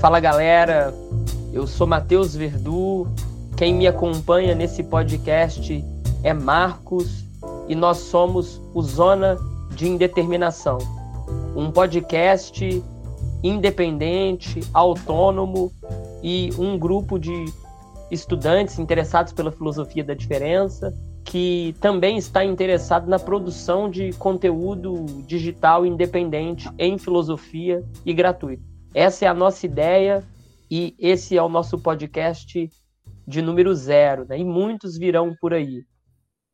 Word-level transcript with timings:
Fala 0.00 0.18
galera, 0.18 0.94
eu 1.52 1.66
sou 1.66 1.86
Matheus 1.86 2.34
Verdu. 2.34 3.06
Quem 3.54 3.74
me 3.74 3.86
acompanha 3.86 4.54
nesse 4.54 4.82
podcast 4.82 5.84
é 6.22 6.32
Marcos 6.32 7.26
e 7.68 7.74
nós 7.74 7.98
somos 7.98 8.58
o 8.72 8.80
Zona 8.80 9.36
de 9.74 9.86
Indeterminação, 9.86 10.78
um 11.54 11.70
podcast 11.70 12.82
independente, 13.42 14.60
autônomo 14.72 15.70
e 16.22 16.48
um 16.58 16.78
grupo 16.78 17.18
de 17.18 17.52
estudantes 18.10 18.78
interessados 18.78 19.34
pela 19.34 19.52
filosofia 19.52 20.02
da 20.02 20.14
diferença 20.14 20.94
que 21.24 21.76
também 21.78 22.16
está 22.16 22.42
interessado 22.42 23.06
na 23.06 23.18
produção 23.18 23.90
de 23.90 24.14
conteúdo 24.14 25.04
digital 25.26 25.84
independente 25.84 26.70
em 26.78 26.96
filosofia 26.96 27.84
e 28.06 28.14
gratuito. 28.14 28.69
Essa 28.94 29.24
é 29.24 29.28
a 29.28 29.34
nossa 29.34 29.66
ideia 29.66 30.24
e 30.70 30.94
esse 30.98 31.36
é 31.36 31.42
o 31.42 31.48
nosso 31.48 31.78
podcast 31.78 32.70
de 33.26 33.42
número 33.42 33.74
zero, 33.74 34.26
né? 34.28 34.38
E 34.38 34.44
muitos 34.44 34.98
virão 34.98 35.34
por 35.40 35.54
aí. 35.54 35.84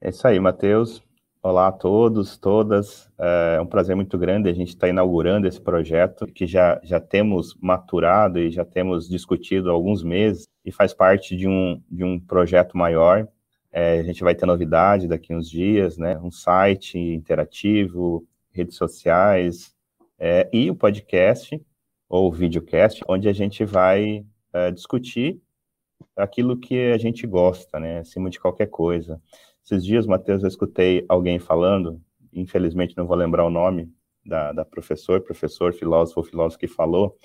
É 0.00 0.10
isso 0.10 0.26
aí, 0.26 0.38
Matheus. 0.38 1.02
Olá 1.42 1.68
a 1.68 1.72
todos, 1.72 2.36
todas. 2.36 3.08
É 3.18 3.60
um 3.60 3.66
prazer 3.66 3.96
muito 3.96 4.18
grande 4.18 4.48
a 4.50 4.52
gente 4.52 4.68
estar 4.68 4.86
tá 4.86 4.88
inaugurando 4.88 5.46
esse 5.46 5.60
projeto 5.60 6.26
que 6.26 6.46
já, 6.46 6.80
já 6.82 7.00
temos 7.00 7.56
maturado 7.60 8.38
e 8.38 8.50
já 8.50 8.64
temos 8.64 9.08
discutido 9.08 9.70
há 9.70 9.72
alguns 9.72 10.02
meses 10.02 10.44
e 10.64 10.72
faz 10.72 10.92
parte 10.92 11.36
de 11.36 11.48
um, 11.48 11.80
de 11.90 12.04
um 12.04 12.18
projeto 12.18 12.76
maior 12.76 13.28
é, 13.76 13.98
a 13.98 14.02
gente 14.02 14.24
vai 14.24 14.34
ter 14.34 14.46
novidade 14.46 15.06
daqui 15.06 15.34
uns 15.34 15.50
dias, 15.50 15.98
né? 15.98 16.18
Um 16.18 16.30
site 16.30 16.98
interativo, 16.98 18.26
redes 18.50 18.74
sociais 18.74 19.74
é, 20.18 20.48
e 20.50 20.70
o 20.70 20.74
podcast 20.74 21.60
ou 22.08 22.32
videocast, 22.32 23.02
onde 23.08 23.28
a 23.28 23.32
gente 23.32 23.64
vai 23.64 24.24
é, 24.52 24.70
discutir 24.70 25.40
aquilo 26.16 26.56
que 26.56 26.92
a 26.92 26.98
gente 26.98 27.26
gosta, 27.26 27.80
né? 27.80 27.98
Acima 28.00 28.30
de 28.30 28.38
qualquer 28.38 28.66
coisa. 28.66 29.20
Esses 29.64 29.84
dias, 29.84 30.06
Matheus, 30.06 30.42
eu 30.42 30.48
escutei 30.48 31.04
alguém 31.08 31.38
falando, 31.38 32.00
infelizmente 32.32 32.96
não 32.96 33.06
vou 33.06 33.16
lembrar 33.16 33.44
o 33.44 33.50
nome 33.50 33.92
da, 34.24 34.52
da 34.52 34.64
professor, 34.64 35.20
professor, 35.20 35.72
filósofo 35.72 36.22
filósofo 36.22 36.58
que 36.58 36.68
falou, 36.68 37.16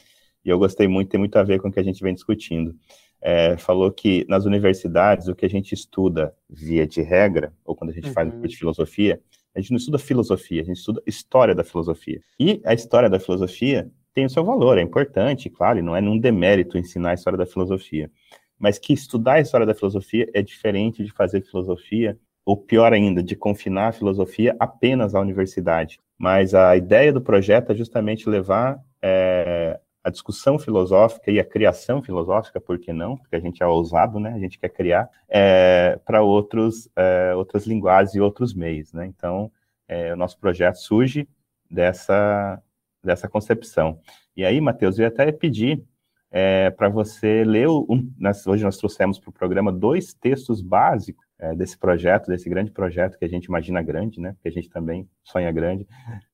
e 0.44 0.50
eu 0.50 0.58
gostei 0.58 0.88
muito, 0.88 1.10
tem 1.10 1.20
muito 1.20 1.36
a 1.36 1.44
ver 1.44 1.60
com 1.62 1.68
o 1.68 1.72
que 1.72 1.80
a 1.80 1.84
gente 1.84 2.02
vem 2.02 2.14
discutindo 2.14 2.76
é, 3.22 3.56
falou 3.56 3.92
que 3.92 4.26
nas 4.28 4.46
universidades 4.46 5.28
o 5.28 5.36
que 5.36 5.46
a 5.46 5.50
gente 5.50 5.74
estuda 5.74 6.36
via 6.50 6.88
de 6.88 7.02
regra, 7.02 7.54
ou 7.64 7.76
quando 7.76 7.92
a 7.92 7.94
gente 7.94 8.08
uhum. 8.08 8.14
faz 8.14 8.28
um 8.28 8.32
curso 8.32 8.48
de 8.48 8.58
filosofia, 8.58 9.22
a 9.54 9.62
gente 9.62 9.72
não 9.72 9.78
estuda 9.78 10.00
filosofia, 10.00 10.62
a 10.62 10.66
gente 10.66 10.78
estuda 10.78 11.04
história 11.06 11.54
da 11.54 11.64
filosofia. 11.64 12.20
E 12.40 12.62
a 12.66 12.74
história 12.74 13.10
da 13.10 13.20
filosofia 13.20 13.92
tem 14.14 14.26
o 14.26 14.30
seu 14.30 14.44
valor, 14.44 14.78
é 14.78 14.82
importante, 14.82 15.50
claro, 15.50 15.80
e 15.80 15.82
não 15.82 15.96
é 15.96 16.02
num 16.02 16.18
demérito 16.18 16.78
ensinar 16.78 17.12
a 17.12 17.14
história 17.14 17.38
da 17.38 17.46
filosofia. 17.46 18.12
Mas 18.60 18.78
que 18.78 18.94
estudar 18.94 19.34
a 19.34 19.40
história 19.42 19.66
da 19.66 19.74
filosofia 19.74 20.30
é 20.34 20.42
diferente 20.42 21.04
de 21.04 21.12
fazer 21.12 21.42
filosofia, 21.42 22.18
ou 22.46 22.58
pior 22.58 22.94
ainda, 22.94 23.24
de 23.24 23.36
confinar 23.36 23.88
a 23.90 23.92
filosofia 23.92 24.56
apenas 24.60 25.16
à 25.16 25.20
universidade. 25.20 26.00
Mas 26.18 26.54
a 26.54 26.76
ideia 26.76 27.12
do 27.12 27.22
projeto 27.22 27.72
é 27.72 27.76
justamente 27.76 28.30
levar 28.30 28.80
é, 29.02 29.80
a 30.04 30.10
discussão 30.10 30.58
filosófica 30.58 31.32
e 31.32 31.40
a 31.40 31.44
criação 31.44 32.02
filosófica, 32.02 32.60
por 32.60 32.80
que 32.80 32.92
não? 32.92 33.18
Porque 33.18 33.36
a 33.36 33.40
gente 33.40 33.62
é 33.62 33.66
ousado, 33.66 34.20
né? 34.20 34.34
A 34.34 34.40
gente 34.40 34.60
quer 34.60 34.70
criar 34.70 35.10
é, 35.30 36.00
para 36.06 36.22
outros 36.22 36.90
é, 36.96 37.34
outras 37.36 37.66
linguagens 37.66 38.16
e 38.16 38.20
outros 38.20 38.54
meios, 38.54 38.92
né? 38.94 39.06
Então, 39.06 39.52
é, 39.88 40.14
o 40.14 40.16
nosso 40.16 40.38
projeto 40.40 40.76
surge 40.76 41.28
dessa 41.70 42.62
dessa 43.04 43.28
concepção. 43.28 44.00
E 44.36 44.46
aí, 44.46 44.60
Matheus, 44.62 44.98
eu 44.98 45.04
ia 45.04 45.10
até 45.10 45.32
pedir 45.32 45.84
é, 46.32 46.70
para 46.70 46.88
você 46.88 47.44
ler 47.44 47.68
um, 47.68 48.10
nós, 48.18 48.48
hoje 48.48 48.64
nós 48.64 48.78
trouxemos 48.78 49.20
para 49.20 49.30
o 49.30 49.34
programa 49.34 49.72
dois 49.72 50.14
textos 50.14 50.62
básicos 50.62 51.26
é, 51.38 51.54
desse 51.54 51.78
projeto, 51.78 52.28
desse 52.28 52.50
grande 52.50 52.72
projeto 52.72 53.18
que 53.18 53.26
a 53.26 53.28
gente 53.28 53.46
imagina 53.46 53.82
grande, 53.82 54.22
né? 54.22 54.32
Porque 54.34 54.48
a 54.48 54.52
gente 54.52 54.70
também 54.70 55.10
sonha 55.24 55.52
grande, 55.52 55.86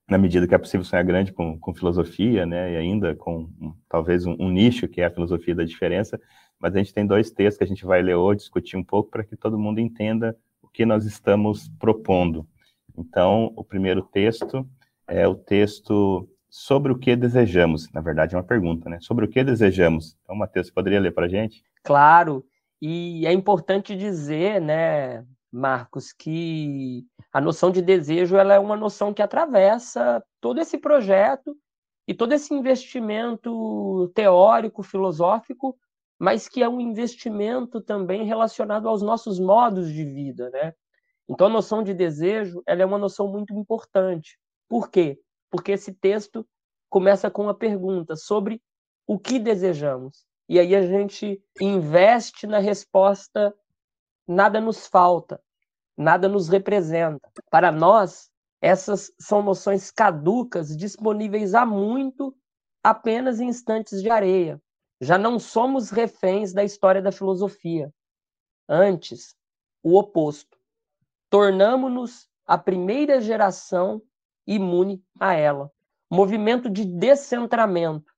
na 0.08 0.16
medida 0.16 0.46
que 0.46 0.54
é 0.54 0.58
possível 0.58 0.84
sonhar 0.84 1.04
grande 1.04 1.32
com, 1.32 1.58
com 1.58 1.74
filosofia, 1.74 2.46
né? 2.46 2.74
E 2.74 2.76
ainda 2.76 3.16
com 3.16 3.50
talvez 3.88 4.24
um, 4.24 4.36
um, 4.38 4.50
nicho 4.50 4.86
que 4.86 5.00
é 5.00 5.06
a 5.06 5.10
filosofia 5.10 5.54
da 5.54 5.64
diferença. 5.64 6.20
Mas 6.60 6.74
a 6.74 6.78
gente 6.78 6.94
tem 6.94 7.06
dois 7.06 7.30
textos 7.30 7.58
que 7.58 7.64
a 7.64 7.66
gente 7.66 7.84
vai 7.84 8.02
ler 8.02 8.14
hoje, 8.14 8.40
discutir 8.40 8.76
um 8.76 8.84
pouco 8.84 9.10
para 9.10 9.24
que 9.24 9.36
todo 9.36 9.58
mundo 9.58 9.80
entenda 9.80 10.36
o 10.62 10.68
que 10.68 10.86
nós 10.86 11.04
estamos 11.06 11.68
propondo. 11.78 12.46
Então, 12.96 13.52
o 13.56 13.64
primeiro 13.64 14.02
texto 14.02 14.68
é 15.06 15.26
o 15.26 15.34
texto 15.34 16.28
sobre 16.58 16.90
o 16.90 16.98
que 16.98 17.14
desejamos. 17.14 17.88
Na 17.92 18.00
verdade, 18.00 18.34
é 18.34 18.38
uma 18.38 18.42
pergunta, 18.42 18.90
né? 18.90 18.98
Sobre 19.00 19.24
o 19.24 19.28
que 19.28 19.44
desejamos. 19.44 20.16
Então, 20.22 20.34
Matheus, 20.34 20.68
poderia 20.72 20.98
ler 20.98 21.14
para 21.14 21.26
a 21.26 21.28
gente? 21.28 21.62
Claro. 21.84 22.44
E 22.82 23.24
é 23.24 23.32
importante 23.32 23.94
dizer, 23.94 24.60
né, 24.60 25.24
Marcos, 25.52 26.12
que 26.12 27.06
a 27.32 27.40
noção 27.40 27.70
de 27.70 27.80
desejo 27.80 28.36
ela 28.36 28.54
é 28.54 28.58
uma 28.58 28.76
noção 28.76 29.14
que 29.14 29.22
atravessa 29.22 30.20
todo 30.40 30.60
esse 30.60 30.76
projeto 30.76 31.56
e 32.08 32.12
todo 32.12 32.32
esse 32.32 32.52
investimento 32.52 34.10
teórico, 34.12 34.82
filosófico, 34.82 35.78
mas 36.18 36.48
que 36.48 36.60
é 36.60 36.68
um 36.68 36.80
investimento 36.80 37.80
também 37.80 38.24
relacionado 38.24 38.88
aos 38.88 39.00
nossos 39.00 39.38
modos 39.38 39.92
de 39.92 40.04
vida, 40.04 40.50
né? 40.50 40.72
Então 41.28 41.46
a 41.46 41.50
noção 41.50 41.84
de 41.84 41.94
desejo 41.94 42.64
ela 42.66 42.82
é 42.82 42.84
uma 42.84 42.98
noção 42.98 43.28
muito 43.28 43.54
importante. 43.54 44.36
Por 44.68 44.90
quê? 44.90 45.20
Porque 45.50 45.72
esse 45.72 45.92
texto 45.92 46.46
começa 46.88 47.30
com 47.30 47.42
uma 47.42 47.54
pergunta 47.54 48.16
sobre 48.16 48.62
o 49.06 49.18
que 49.18 49.38
desejamos. 49.38 50.26
E 50.48 50.58
aí 50.58 50.74
a 50.74 50.82
gente 50.82 51.42
investe 51.60 52.46
na 52.46 52.58
resposta 52.58 53.54
nada 54.26 54.60
nos 54.60 54.86
falta, 54.86 55.40
nada 55.96 56.28
nos 56.28 56.48
representa. 56.48 57.30
Para 57.50 57.72
nós, 57.72 58.30
essas 58.60 59.12
são 59.18 59.42
noções 59.42 59.90
caducas, 59.90 60.76
disponíveis 60.76 61.54
há 61.54 61.64
muito, 61.64 62.36
apenas 62.82 63.40
em 63.40 63.48
instantes 63.48 64.02
de 64.02 64.10
areia. 64.10 64.60
Já 65.00 65.16
não 65.16 65.38
somos 65.38 65.90
reféns 65.90 66.52
da 66.52 66.64
história 66.64 67.00
da 67.00 67.12
filosofia. 67.12 67.92
Antes, 68.68 69.34
o 69.82 69.98
oposto. 69.98 70.58
Tornamos-nos 71.30 72.28
a 72.46 72.58
primeira 72.58 73.20
geração 73.20 74.02
imune 74.48 75.04
a 75.20 75.34
ela. 75.34 75.70
Movimento 76.10 76.70
de 76.70 76.86
descentramento, 76.86 78.10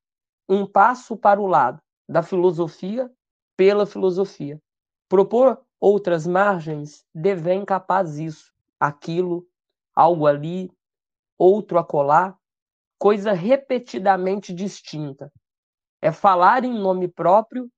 um 0.49 0.65
passo 0.65 1.17
para 1.17 1.41
o 1.41 1.47
lado 1.47 1.83
da 2.09 2.23
filosofia 2.23 3.11
pela 3.57 3.85
filosofia. 3.85 4.63
Propor 5.09 5.61
outras 5.81 6.27
margens 6.27 7.05
devém 7.13 7.65
capaz 7.65 8.17
isso, 8.19 8.53
aquilo, 8.79 9.45
algo 9.93 10.27
ali, 10.27 10.71
outro 11.37 11.79
acolá, 11.79 12.39
coisa 12.97 13.33
repetidamente 13.33 14.55
distinta. 14.55 15.33
É 16.01 16.13
falar 16.13 16.65
em 16.65 16.73
nome 16.73 17.09
próprio 17.09 17.69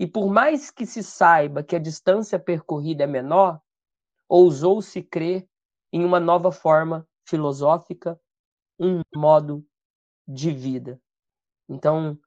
e 0.00 0.06
por 0.06 0.28
mais 0.28 0.70
que 0.70 0.84
se 0.84 1.02
saiba 1.02 1.62
que 1.62 1.76
a 1.76 1.80
distância 1.80 2.38
percorrida 2.38 3.04
é 3.04 3.06
menor, 3.06 3.60
ousou-se 4.28 5.00
crer 5.02 5.46
em 5.92 6.04
uma 6.04 6.18
nova 6.18 6.50
forma 6.50 7.06
filosófica, 7.30 8.20
um 8.78 9.02
modo 9.14 9.64
de 10.26 10.50
vida. 10.50 11.00
Então, 11.68 12.18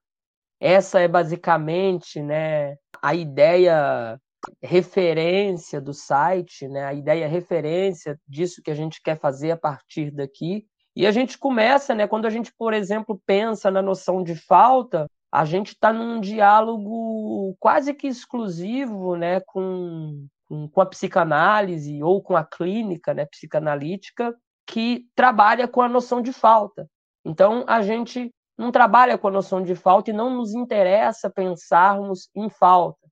essa 0.60 1.00
é 1.00 1.08
basicamente 1.08 2.22
né, 2.22 2.78
a 3.02 3.14
ideia 3.14 4.20
referência 4.62 5.82
do 5.82 5.94
site, 5.94 6.68
né, 6.68 6.86
a 6.86 6.94
ideia 6.94 7.28
referência 7.28 8.20
disso 8.28 8.62
que 8.64 8.72
a 8.72 8.76
gente 8.76 9.02
quer 9.02 9.20
fazer 9.20 9.52
a 9.52 9.58
partir 9.58 10.12
daqui. 10.12 10.66
E 10.96 11.06
a 11.06 11.12
gente 11.12 11.38
começa, 11.38 11.94
né, 11.94 12.08
quando 12.08 12.26
a 12.26 12.30
gente, 12.30 12.54
por 12.58 12.74
exemplo, 12.74 13.22
pensa 13.26 13.70
na 13.70 13.82
noção 13.82 14.24
de 14.24 14.36
falta, 14.36 15.08
a 15.32 15.44
gente 15.46 15.70
está 15.70 15.92
num 15.92 16.22
diálogo 16.22 17.56
quase 17.60 17.94
que 17.94 18.08
exclusivo 18.08 19.16
né, 19.16 19.40
com, 19.42 20.28
com, 20.72 20.82
a 20.82 20.86
psicanálise 20.86 22.04
ou 22.04 22.22
com 22.22 22.38
a 22.38 22.44
clínica 22.44 23.14
né, 23.14 23.26
psicanalítica 23.26 24.36
que 24.74 25.08
trabalha 25.14 25.68
com 25.68 25.84
a 25.84 25.88
noção 25.88 26.20
de 26.20 26.34
falta. 26.34 26.90
Então, 27.24 27.64
a 27.68 27.84
gente 27.84 28.34
não 28.58 28.72
trabalha 28.72 29.20
com 29.20 29.28
a 29.28 29.32
noção 29.32 29.62
de 29.62 29.76
falta 29.76 30.10
e 30.10 30.14
não 30.14 30.32
nos 30.32 30.56
interessa 30.56 31.30
pensarmos 31.30 32.28
em 32.34 32.50
falta. 32.50 33.08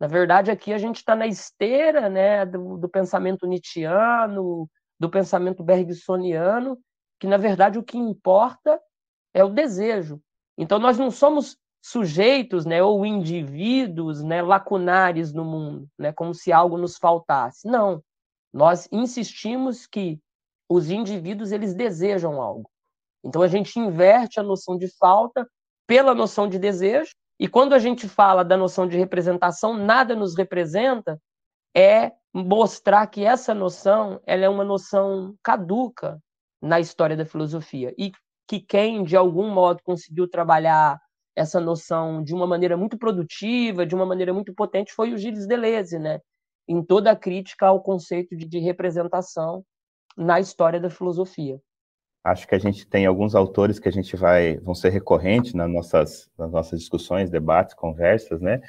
Na 0.00 0.08
verdade, 0.08 0.50
aqui 0.50 0.72
a 0.72 0.78
gente 0.78 0.96
está 0.96 1.14
na 1.14 1.24
esteira 1.24 2.08
né, 2.08 2.44
do, 2.44 2.78
do, 2.78 2.88
pensamento 2.88 3.46
nietzschiano, 3.46 4.68
do 4.98 5.08
pensamento 5.08 5.62
bergsoniano, 5.62 6.76
que 7.20 7.28
na 7.28 7.36
verdade 7.36 7.78
o 7.78 7.84
que 7.84 7.96
importa 7.96 8.80
é 9.32 9.44
o 9.44 9.50
desejo. 9.50 10.20
Então 10.58 10.80
nós 10.80 10.98
não 10.98 11.12
somos 11.12 11.56
sujeitos 11.80 12.66
né, 12.66 12.82
ou 12.82 13.06
indivíduos 13.06 14.20
né, 14.20 14.42
lacunares 14.42 15.32
no 15.32 15.44
mundo, 15.44 15.88
né, 15.96 16.12
como 16.12 16.34
se 16.34 16.52
algo 16.52 16.76
nos 16.76 16.96
faltasse. 16.96 17.68
Não. 17.68 18.02
Nós 18.52 18.88
insistimos 18.90 19.86
que 19.86 20.18
os 20.68 20.90
indivíduos 20.90 21.52
eles 21.52 21.74
desejam 21.74 22.40
algo. 22.40 22.70
Então 23.24 23.42
a 23.42 23.48
gente 23.48 23.78
inverte 23.78 24.38
a 24.38 24.42
noção 24.42 24.76
de 24.76 24.88
falta 24.98 25.48
pela 25.86 26.14
noção 26.14 26.48
de 26.48 26.58
desejo, 26.58 27.12
E 27.38 27.48
quando 27.48 27.74
a 27.74 27.78
gente 27.78 28.08
fala 28.08 28.44
da 28.44 28.56
noção 28.56 28.86
de 28.86 28.96
representação, 28.96 29.74
nada 29.74 30.14
nos 30.14 30.36
representa, 30.36 31.20
é 31.76 32.12
mostrar 32.32 33.06
que 33.08 33.24
essa 33.24 33.52
noção 33.52 34.20
ela 34.24 34.44
é 34.44 34.48
uma 34.48 34.64
noção 34.64 35.34
caduca 35.42 36.20
na 36.62 36.80
história 36.80 37.16
da 37.16 37.26
filosofia 37.26 37.92
e 37.98 38.12
que 38.48 38.60
quem 38.60 39.02
de 39.02 39.16
algum 39.16 39.50
modo 39.50 39.80
conseguiu 39.82 40.28
trabalhar 40.28 41.00
essa 41.36 41.60
noção 41.60 42.22
de 42.22 42.32
uma 42.32 42.46
maneira 42.46 42.76
muito 42.76 42.96
produtiva, 42.96 43.84
de 43.84 43.94
uma 43.94 44.06
maneira 44.06 44.32
muito 44.32 44.54
potente, 44.54 44.92
foi 44.92 45.12
o 45.12 45.18
Gilles 45.18 45.46
Deleuze, 45.46 45.98
né? 45.98 46.20
Em 46.68 46.82
toda 46.82 47.10
a 47.10 47.16
crítica 47.16 47.66
ao 47.66 47.82
conceito 47.82 48.36
de, 48.36 48.46
de 48.46 48.58
representação 48.60 49.64
na 50.16 50.40
história 50.40 50.80
da 50.80 50.90
filosofia. 50.90 51.60
Acho 52.22 52.48
que 52.48 52.54
a 52.54 52.58
gente 52.58 52.86
tem 52.86 53.04
alguns 53.04 53.34
autores 53.34 53.78
que 53.78 53.88
a 53.88 53.92
gente 53.92 54.16
vai 54.16 54.56
vão 54.58 54.74
ser 54.74 54.88
recorrentes 54.88 55.52
nas 55.52 55.70
nossas, 55.70 56.30
nas 56.38 56.50
nossas 56.50 56.80
discussões, 56.80 57.28
debates, 57.28 57.74
conversas, 57.74 58.40
né? 58.40 58.60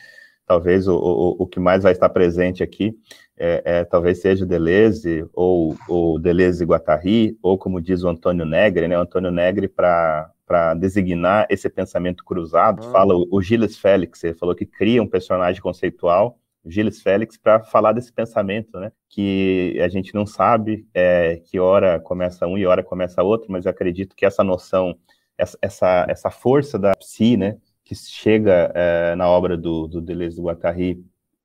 Talvez 0.45 0.87
o, 0.87 0.95
o, 0.95 1.43
o 1.43 1.47
que 1.47 1.59
mais 1.59 1.83
vai 1.83 1.93
estar 1.93 2.09
presente 2.09 2.61
aqui 2.61 2.93
é, 3.37 3.61
é 3.65 3.83
talvez 3.85 4.19
seja 4.21 4.45
Deleuze 4.45 5.25
ou 5.33 5.75
o 5.87 6.19
Deleuze 6.19 6.63
e 6.63 6.67
Guattari, 6.67 7.37
ou 7.41 7.57
como 7.57 7.81
diz 7.81 8.03
o 8.03 8.09
Antônio 8.09 8.45
Negri, 8.45 8.87
né? 8.87 8.97
O 8.97 9.01
Antônio 9.01 9.31
Negri 9.31 9.67
para 9.67 10.31
para 10.45 10.75
designar 10.75 11.47
esse 11.49 11.67
pensamento 11.67 12.23
cruzado, 12.23 12.85
ah. 12.85 12.91
fala 12.91 13.15
o, 13.15 13.27
o 13.31 13.41
Gilles 13.41 13.79
Félix, 13.79 14.23
ele 14.23 14.35
falou 14.35 14.53
que 14.53 14.63
cria 14.63 15.01
um 15.01 15.07
personagem 15.07 15.59
conceitual 15.59 16.37
Gilles 16.65 17.01
Félix 17.01 17.37
para 17.37 17.63
falar 17.63 17.93
desse 17.93 18.11
pensamento, 18.11 18.79
né? 18.79 18.91
Que 19.09 19.79
a 19.81 19.87
gente 19.87 20.13
não 20.13 20.25
sabe 20.25 20.87
é, 20.93 21.37
que 21.37 21.59
hora 21.59 21.99
começa 21.99 22.47
um 22.47 22.57
e 22.57 22.65
hora 22.65 22.83
começa 22.83 23.23
outro, 23.23 23.51
mas 23.51 23.65
eu 23.65 23.71
acredito 23.71 24.15
que 24.15 24.25
essa 24.25 24.43
noção, 24.43 24.97
essa, 25.37 25.57
essa, 25.61 26.05
essa 26.09 26.31
força 26.31 26.79
da 26.79 26.93
psi, 26.95 27.37
né? 27.37 27.57
Que 27.83 27.95
chega 27.95 28.71
é, 28.73 29.15
na 29.15 29.27
obra 29.29 29.57
do, 29.57 29.87
do 29.87 30.01
Deleuze 30.01 30.37
do 30.37 30.43
Guattari, 30.43 31.03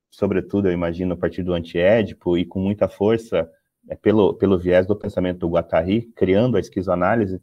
sobretudo, 0.09 0.67
eu 0.67 0.73
imagino, 0.73 1.13
a 1.13 1.17
partir 1.17 1.43
do 1.43 1.53
antiédipo 1.53 2.37
e 2.37 2.45
com 2.45 2.59
muita 2.59 2.87
força 2.89 3.49
é, 3.89 3.95
pelo, 3.95 4.33
pelo 4.33 4.57
viés 4.57 4.85
do 4.85 4.95
pensamento 4.95 5.39
do 5.39 5.49
Guattari, 5.49 6.03
criando 6.15 6.57
a 6.57 6.59
esquizoanálise, 6.59 7.41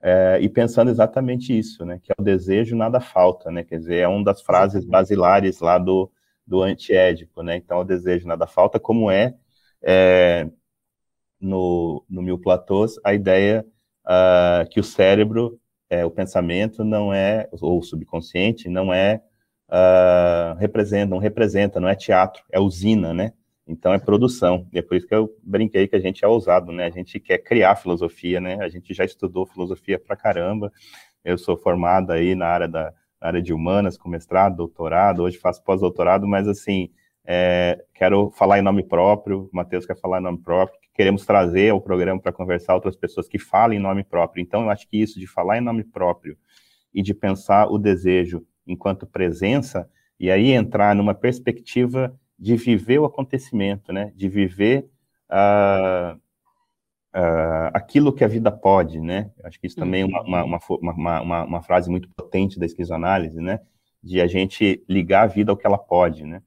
é, 0.00 0.38
e 0.40 0.48
pensando 0.48 0.90
exatamente 0.90 1.56
isso, 1.56 1.84
né, 1.84 1.98
que 2.02 2.12
é 2.12 2.14
o 2.18 2.22
desejo 2.22 2.76
nada 2.76 3.00
falta, 3.00 3.50
né, 3.50 3.64
quer 3.64 3.78
dizer, 3.78 3.96
é 3.96 4.08
uma 4.08 4.24
das 4.24 4.40
frases 4.40 4.84
basilares 4.84 5.60
lá 5.60 5.76
do, 5.76 6.10
do 6.48 6.62
antiédipo, 6.62 7.42
né? 7.42 7.56
Então, 7.56 7.80
o 7.80 7.84
desejo 7.84 8.26
nada 8.26 8.46
falta, 8.46 8.80
como 8.80 9.10
é, 9.10 9.34
é 9.82 10.48
no, 11.38 12.04
no 12.08 12.22
Mil 12.22 12.38
Platôs, 12.38 12.98
a 13.04 13.12
ideia 13.12 13.64
uh, 14.06 14.68
que 14.70 14.80
o 14.80 14.84
cérebro, 14.84 15.60
é, 15.90 16.04
o 16.04 16.10
pensamento 16.10 16.82
não 16.82 17.12
é, 17.12 17.48
ou 17.52 17.78
o 17.78 17.82
subconsciente, 17.82 18.68
não 18.68 18.92
é, 18.92 19.20
uh, 19.68 20.56
representa, 20.58 21.10
não 21.10 21.18
representa, 21.18 21.78
não 21.78 21.88
é 21.88 21.94
teatro, 21.94 22.42
é 22.50 22.58
usina, 22.58 23.12
né? 23.12 23.32
Então 23.66 23.92
é 23.92 23.98
produção. 23.98 24.66
E 24.72 24.78
é 24.78 24.82
por 24.82 24.96
isso 24.96 25.06
que 25.06 25.14
eu 25.14 25.30
brinquei 25.42 25.86
que 25.86 25.96
a 25.96 26.00
gente 26.00 26.24
é 26.24 26.28
ousado, 26.28 26.72
né? 26.72 26.86
A 26.86 26.90
gente 26.90 27.20
quer 27.20 27.38
criar 27.38 27.76
filosofia, 27.76 28.40
né? 28.40 28.56
A 28.62 28.68
gente 28.70 28.94
já 28.94 29.04
estudou 29.04 29.44
filosofia 29.44 29.98
pra 29.98 30.16
caramba. 30.16 30.72
Eu 31.22 31.36
sou 31.36 31.58
formado 31.58 32.10
aí 32.10 32.34
na 32.34 32.46
área 32.46 32.66
da, 32.66 32.94
na 33.20 33.28
área 33.28 33.42
de 33.42 33.52
humanas, 33.52 33.96
com 33.96 34.08
mestrado, 34.08 34.56
doutorado, 34.56 35.22
hoje 35.22 35.38
faço 35.38 35.62
pós-doutorado, 35.62 36.26
mas 36.26 36.46
assim, 36.46 36.90
é, 37.24 37.84
quero 37.94 38.30
falar 38.30 38.58
em 38.58 38.62
nome 38.62 38.82
próprio, 38.82 39.50
o 39.52 39.56
Matheus 39.56 39.84
quer 39.84 39.98
falar 40.00 40.18
em 40.18 40.22
nome 40.22 40.38
próprio, 40.38 40.78
queremos 40.94 41.26
trazer 41.26 41.70
ao 41.70 41.80
programa 41.80 42.20
para 42.20 42.32
conversar 42.32 42.74
outras 42.74 42.96
pessoas 42.96 43.28
que 43.28 43.38
falem 43.38 43.78
em 43.78 43.82
nome 43.82 44.02
próprio. 44.02 44.42
Então, 44.42 44.62
eu 44.62 44.70
acho 44.70 44.88
que 44.88 45.00
isso 45.00 45.20
de 45.20 45.26
falar 45.26 45.58
em 45.58 45.60
nome 45.60 45.84
próprio 45.84 46.36
e 46.92 47.02
de 47.02 47.14
pensar 47.14 47.68
o 47.68 47.78
desejo 47.78 48.44
enquanto 48.66 49.06
presença, 49.06 49.88
e 50.18 50.30
aí 50.30 50.50
entrar 50.50 50.94
numa 50.94 51.14
perspectiva 51.14 52.18
de 52.38 52.56
viver 52.56 52.98
o 52.98 53.04
acontecimento, 53.04 53.92
né? 53.92 54.12
De 54.14 54.28
viver 54.28 54.88
uh, 55.30 56.20
uh, 57.14 57.70
aquilo 57.72 58.12
que 58.12 58.24
a 58.24 58.28
vida 58.28 58.50
pode, 58.50 59.00
né? 59.00 59.30
Acho 59.44 59.60
que 59.60 59.66
isso 59.66 59.76
também 59.76 60.02
é 60.02 60.04
uma, 60.04 60.44
uma, 60.44 60.58
uma, 60.70 61.20
uma, 61.22 61.44
uma 61.44 61.62
frase 61.62 61.90
muito 61.90 62.08
potente 62.10 62.58
da 62.58 62.66
esquizoanálise, 62.66 63.40
né? 63.40 63.60
De 64.02 64.20
a 64.20 64.26
gente 64.26 64.84
ligar 64.88 65.22
a 65.24 65.26
vida 65.26 65.50
ao 65.50 65.56
que 65.56 65.66
ela 65.66 65.78
pode, 65.78 66.24
né? 66.24 66.42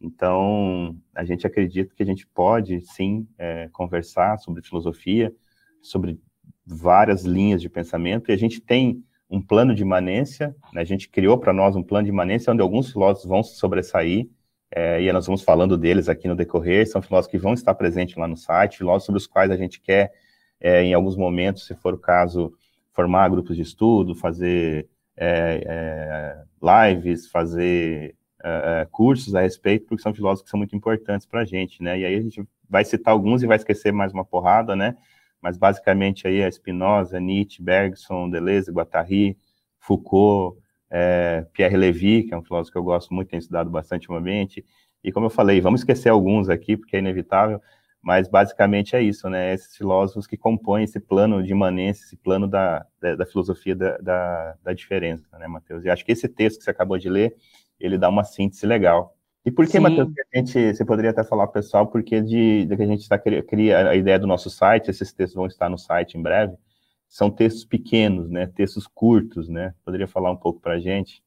Então, 0.00 0.96
a 1.14 1.24
gente 1.24 1.46
acredita 1.46 1.94
que 1.94 2.02
a 2.02 2.06
gente 2.06 2.26
pode, 2.26 2.80
sim, 2.82 3.26
é, 3.38 3.68
conversar 3.72 4.38
sobre 4.38 4.62
filosofia, 4.62 5.32
sobre 5.80 6.20
várias 6.66 7.24
linhas 7.24 7.60
de 7.60 7.68
pensamento, 7.68 8.30
e 8.30 8.34
a 8.34 8.36
gente 8.36 8.60
tem 8.60 9.02
um 9.30 9.40
plano 9.40 9.74
de 9.74 9.82
imanência, 9.82 10.54
né? 10.72 10.82
a 10.82 10.84
gente 10.84 11.08
criou 11.08 11.38
para 11.38 11.52
nós 11.52 11.74
um 11.74 11.82
plano 11.82 12.04
de 12.04 12.10
imanência 12.10 12.52
onde 12.52 12.62
alguns 12.62 12.92
filósofos 12.92 13.28
vão 13.28 13.42
se 13.42 13.56
sobressair, 13.56 14.28
é, 14.76 15.00
e 15.00 15.12
nós 15.12 15.24
vamos 15.24 15.42
falando 15.42 15.78
deles 15.78 16.08
aqui 16.08 16.26
no 16.26 16.34
decorrer, 16.34 16.84
são 16.90 17.00
filósofos 17.00 17.30
que 17.30 17.38
vão 17.38 17.54
estar 17.54 17.72
presentes 17.74 18.16
lá 18.16 18.26
no 18.26 18.36
site, 18.36 18.78
filósofos 18.78 19.06
sobre 19.06 19.18
os 19.18 19.26
quais 19.28 19.52
a 19.52 19.56
gente 19.56 19.80
quer, 19.80 20.12
é, 20.60 20.82
em 20.82 20.92
alguns 20.92 21.16
momentos, 21.16 21.64
se 21.64 21.76
for 21.76 21.94
o 21.94 21.98
caso, 21.98 22.52
formar 22.92 23.28
grupos 23.28 23.54
de 23.54 23.62
estudo, 23.62 24.16
fazer 24.16 24.88
é, 25.16 25.62
é 25.64 26.90
lives, 26.90 27.28
fazer 27.28 28.16
é, 28.42 28.80
é, 28.82 28.88
cursos 28.90 29.32
a 29.36 29.42
respeito, 29.42 29.86
porque 29.86 30.02
são 30.02 30.12
filósofos 30.12 30.46
que 30.46 30.50
são 30.50 30.58
muito 30.58 30.74
importantes 30.74 31.24
para 31.24 31.42
a 31.42 31.44
gente, 31.44 31.80
né? 31.80 32.00
E 32.00 32.04
aí 32.04 32.16
a 32.16 32.20
gente 32.20 32.44
vai 32.68 32.84
citar 32.84 33.12
alguns 33.12 33.44
e 33.44 33.46
vai 33.46 33.56
esquecer 33.56 33.92
mais 33.92 34.12
uma 34.12 34.24
porrada, 34.24 34.74
né? 34.74 34.96
Mas 35.40 35.56
basicamente 35.56 36.26
aí 36.26 36.40
é 36.40 36.50
Spinoza, 36.50 37.20
Nietzsche, 37.20 37.62
Bergson, 37.62 38.28
Deleuze, 38.28 38.72
Guattari, 38.72 39.38
Foucault, 39.78 40.58
é, 40.96 41.44
Pierre 41.52 41.76
Levy, 41.76 42.22
que 42.22 42.32
é 42.32 42.36
um 42.36 42.42
filósofo 42.44 42.70
que 42.70 42.78
eu 42.78 42.84
gosto 42.84 43.12
muito, 43.12 43.28
tenho 43.28 43.40
estudado 43.40 43.68
bastante 43.68 44.08
ultimamente, 44.08 44.64
e 45.02 45.10
como 45.10 45.26
eu 45.26 45.30
falei, 45.30 45.60
vamos 45.60 45.80
esquecer 45.80 46.08
alguns 46.08 46.48
aqui, 46.48 46.76
porque 46.76 46.94
é 46.94 47.00
inevitável, 47.00 47.60
mas 48.00 48.28
basicamente 48.28 48.94
é 48.94 49.02
isso, 49.02 49.28
né, 49.28 49.52
esses 49.52 49.76
filósofos 49.76 50.24
que 50.24 50.36
compõem 50.36 50.84
esse 50.84 51.00
plano 51.00 51.42
de 51.42 51.50
imanência, 51.50 52.04
esse 52.04 52.16
plano 52.16 52.46
da, 52.46 52.86
da, 53.00 53.16
da 53.16 53.26
filosofia 53.26 53.74
da, 53.74 53.98
da, 53.98 54.54
da, 54.62 54.72
diferença, 54.72 55.26
né, 55.36 55.48
Matheus? 55.48 55.84
E 55.84 55.90
acho 55.90 56.04
que 56.04 56.12
esse 56.12 56.28
texto 56.28 56.58
que 56.58 56.64
você 56.64 56.70
acabou 56.70 56.96
de 56.96 57.08
ler, 57.08 57.34
ele 57.80 57.98
dá 57.98 58.08
uma 58.08 58.22
síntese 58.22 58.64
legal. 58.64 59.16
E 59.44 59.50
por 59.50 59.66
que, 59.66 59.80
Matheus, 59.80 60.12
que 60.14 60.20
a 60.20 60.38
gente, 60.38 60.74
você 60.74 60.84
poderia 60.84 61.10
até 61.10 61.24
falar, 61.24 61.48
pessoal, 61.48 61.88
porque 61.88 62.20
de, 62.20 62.66
de 62.66 62.76
que 62.76 62.82
a 62.82 62.86
gente 62.86 63.00
está 63.00 63.18
cria 63.18 63.90
a 63.90 63.96
ideia 63.96 64.18
do 64.18 64.28
nosso 64.28 64.48
site, 64.48 64.90
esses 64.90 65.12
textos 65.12 65.34
vão 65.34 65.46
estar 65.46 65.68
no 65.68 65.76
site 65.76 66.16
em 66.16 66.22
breve, 66.22 66.56
são 67.14 67.30
textos 67.30 67.64
pequenos, 67.64 68.28
né? 68.28 68.44
Textos 68.44 68.88
curtos, 68.88 69.48
né? 69.48 69.72
Poderia 69.84 70.08
falar 70.08 70.32
um 70.32 70.36
pouco 70.36 70.58
para 70.58 70.74
a 70.74 70.80
gente? 70.80 71.22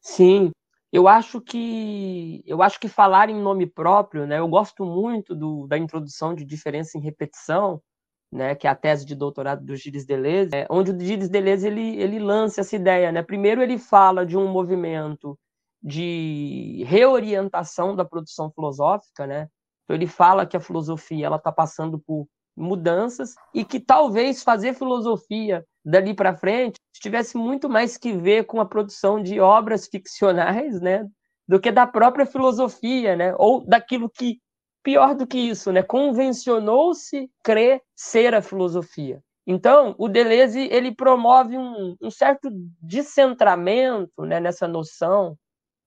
Sim, 0.00 0.52
eu 0.92 1.08
acho 1.08 1.40
que 1.40 2.40
eu 2.46 2.62
acho 2.62 2.78
que 2.78 2.86
falar 2.86 3.28
em 3.28 3.42
nome 3.42 3.66
próprio, 3.66 4.28
né? 4.28 4.38
Eu 4.38 4.46
gosto 4.46 4.84
muito 4.84 5.34
do, 5.34 5.66
da 5.66 5.76
introdução 5.76 6.36
de 6.36 6.44
diferença 6.44 6.96
em 6.96 7.00
repetição, 7.00 7.82
né? 8.30 8.54
Que 8.54 8.68
é 8.68 8.70
a 8.70 8.76
tese 8.76 9.04
de 9.04 9.16
doutorado 9.16 9.64
do 9.64 9.74
Gilles 9.74 10.06
Deleuze, 10.06 10.54
é, 10.54 10.68
onde 10.70 10.92
o 10.92 11.00
Gilles 11.00 11.28
Deleuze 11.28 11.66
ele 11.66 12.00
ele 12.00 12.20
lança 12.20 12.60
essa 12.60 12.76
ideia, 12.76 13.10
né? 13.10 13.20
Primeiro 13.20 13.60
ele 13.60 13.76
fala 13.76 14.24
de 14.24 14.36
um 14.36 14.46
movimento 14.46 15.36
de 15.82 16.84
reorientação 16.86 17.96
da 17.96 18.04
produção 18.04 18.52
filosófica, 18.52 19.26
né? 19.26 19.48
Então 19.82 19.96
ele 19.96 20.06
fala 20.06 20.46
que 20.46 20.56
a 20.56 20.60
filosofia 20.60 21.26
ela 21.26 21.38
está 21.38 21.50
passando 21.50 21.98
por 21.98 22.28
mudanças 22.56 23.34
e 23.52 23.64
que 23.64 23.80
talvez 23.80 24.42
fazer 24.42 24.74
filosofia 24.74 25.64
dali 25.84 26.14
para 26.14 26.36
frente 26.36 26.76
tivesse 26.94 27.36
muito 27.36 27.68
mais 27.68 27.96
que 27.96 28.12
ver 28.12 28.44
com 28.44 28.60
a 28.60 28.66
produção 28.66 29.22
de 29.22 29.40
obras 29.40 29.86
ficcionais, 29.86 30.80
né, 30.80 31.06
do 31.46 31.60
que 31.60 31.70
da 31.70 31.86
própria 31.86 32.24
filosofia, 32.24 33.14
né, 33.14 33.34
ou 33.36 33.66
daquilo 33.66 34.08
que 34.08 34.38
pior 34.82 35.14
do 35.14 35.26
que 35.26 35.38
isso, 35.38 35.72
né, 35.72 35.82
convencionou-se 35.82 37.30
crer 37.42 37.80
ser 37.94 38.34
a 38.34 38.42
filosofia. 38.42 39.20
Então, 39.46 39.94
o 39.98 40.08
Deleuze 40.08 40.68
ele 40.70 40.94
promove 40.94 41.58
um, 41.58 41.96
um 42.00 42.10
certo 42.10 42.48
descentramento 42.80 44.22
né, 44.22 44.40
nessa 44.40 44.66
noção 44.66 45.36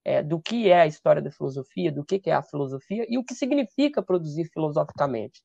é, 0.06 0.22
do 0.22 0.40
que 0.40 0.70
é 0.70 0.82
a 0.82 0.88
história 0.88 1.22
da 1.22 1.32
filosofia, 1.32 1.92
do 1.92 2.06
que 2.06 2.22
é 2.28 2.34
a 2.34 2.44
filosofia 2.44 3.06
e 3.10 3.18
o 3.18 3.24
que 3.24 3.34
significa 3.34 4.02
produzir 4.02 4.46
filosoficamente. 4.54 5.42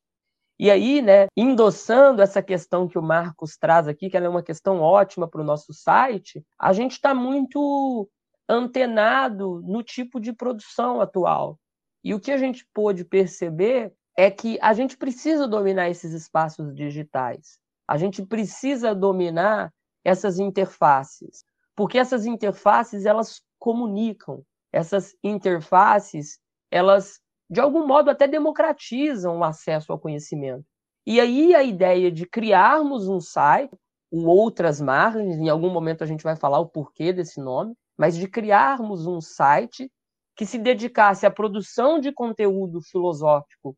E 0.58 0.70
aí, 0.70 1.02
né, 1.02 1.26
endossando 1.36 2.22
essa 2.22 2.42
questão 2.42 2.86
que 2.86 2.98
o 2.98 3.02
Marcos 3.02 3.56
traz 3.56 3.88
aqui, 3.88 4.08
que 4.08 4.16
ela 4.16 4.26
é 4.26 4.28
uma 4.28 4.42
questão 4.42 4.80
ótima 4.80 5.26
para 5.26 5.40
o 5.40 5.44
nosso 5.44 5.72
site, 5.72 6.44
a 6.58 6.72
gente 6.72 6.92
está 6.92 7.14
muito 7.14 8.08
antenado 8.48 9.62
no 9.64 9.82
tipo 9.82 10.20
de 10.20 10.32
produção 10.32 11.00
atual. 11.00 11.58
E 12.04 12.14
o 12.14 12.20
que 12.20 12.30
a 12.30 12.36
gente 12.36 12.66
pôde 12.74 13.04
perceber 13.04 13.92
é 14.16 14.30
que 14.30 14.58
a 14.60 14.72
gente 14.72 14.96
precisa 14.96 15.48
dominar 15.48 15.88
esses 15.88 16.12
espaços 16.12 16.74
digitais. 16.74 17.58
A 17.88 17.96
gente 17.96 18.24
precisa 18.24 18.94
dominar 18.94 19.72
essas 20.04 20.38
interfaces, 20.38 21.44
porque 21.74 21.98
essas 21.98 22.26
interfaces 22.26 23.06
elas 23.06 23.42
comunicam. 23.58 24.44
Essas 24.72 25.14
interfaces 25.22 26.38
elas 26.70 27.20
de 27.52 27.60
algum 27.60 27.86
modo 27.86 28.10
até 28.10 28.26
democratizam 28.26 29.38
o 29.38 29.44
acesso 29.44 29.92
ao 29.92 29.98
conhecimento. 29.98 30.64
E 31.06 31.20
aí 31.20 31.54
a 31.54 31.62
ideia 31.62 32.10
de 32.10 32.24
criarmos 32.24 33.08
um 33.08 33.20
site, 33.20 33.76
o 34.10 34.26
Outras 34.26 34.80
Margens, 34.80 35.36
em 35.36 35.50
algum 35.50 35.68
momento 35.68 36.02
a 36.02 36.06
gente 36.06 36.24
vai 36.24 36.34
falar 36.34 36.60
o 36.60 36.68
porquê 36.68 37.12
desse 37.12 37.38
nome, 37.38 37.74
mas 37.94 38.16
de 38.16 38.26
criarmos 38.26 39.06
um 39.06 39.20
site 39.20 39.92
que 40.34 40.46
se 40.46 40.58
dedicasse 40.58 41.26
à 41.26 41.30
produção 41.30 41.98
de 41.98 42.10
conteúdo 42.10 42.80
filosófico 42.80 43.76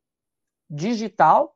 digital, 0.71 1.53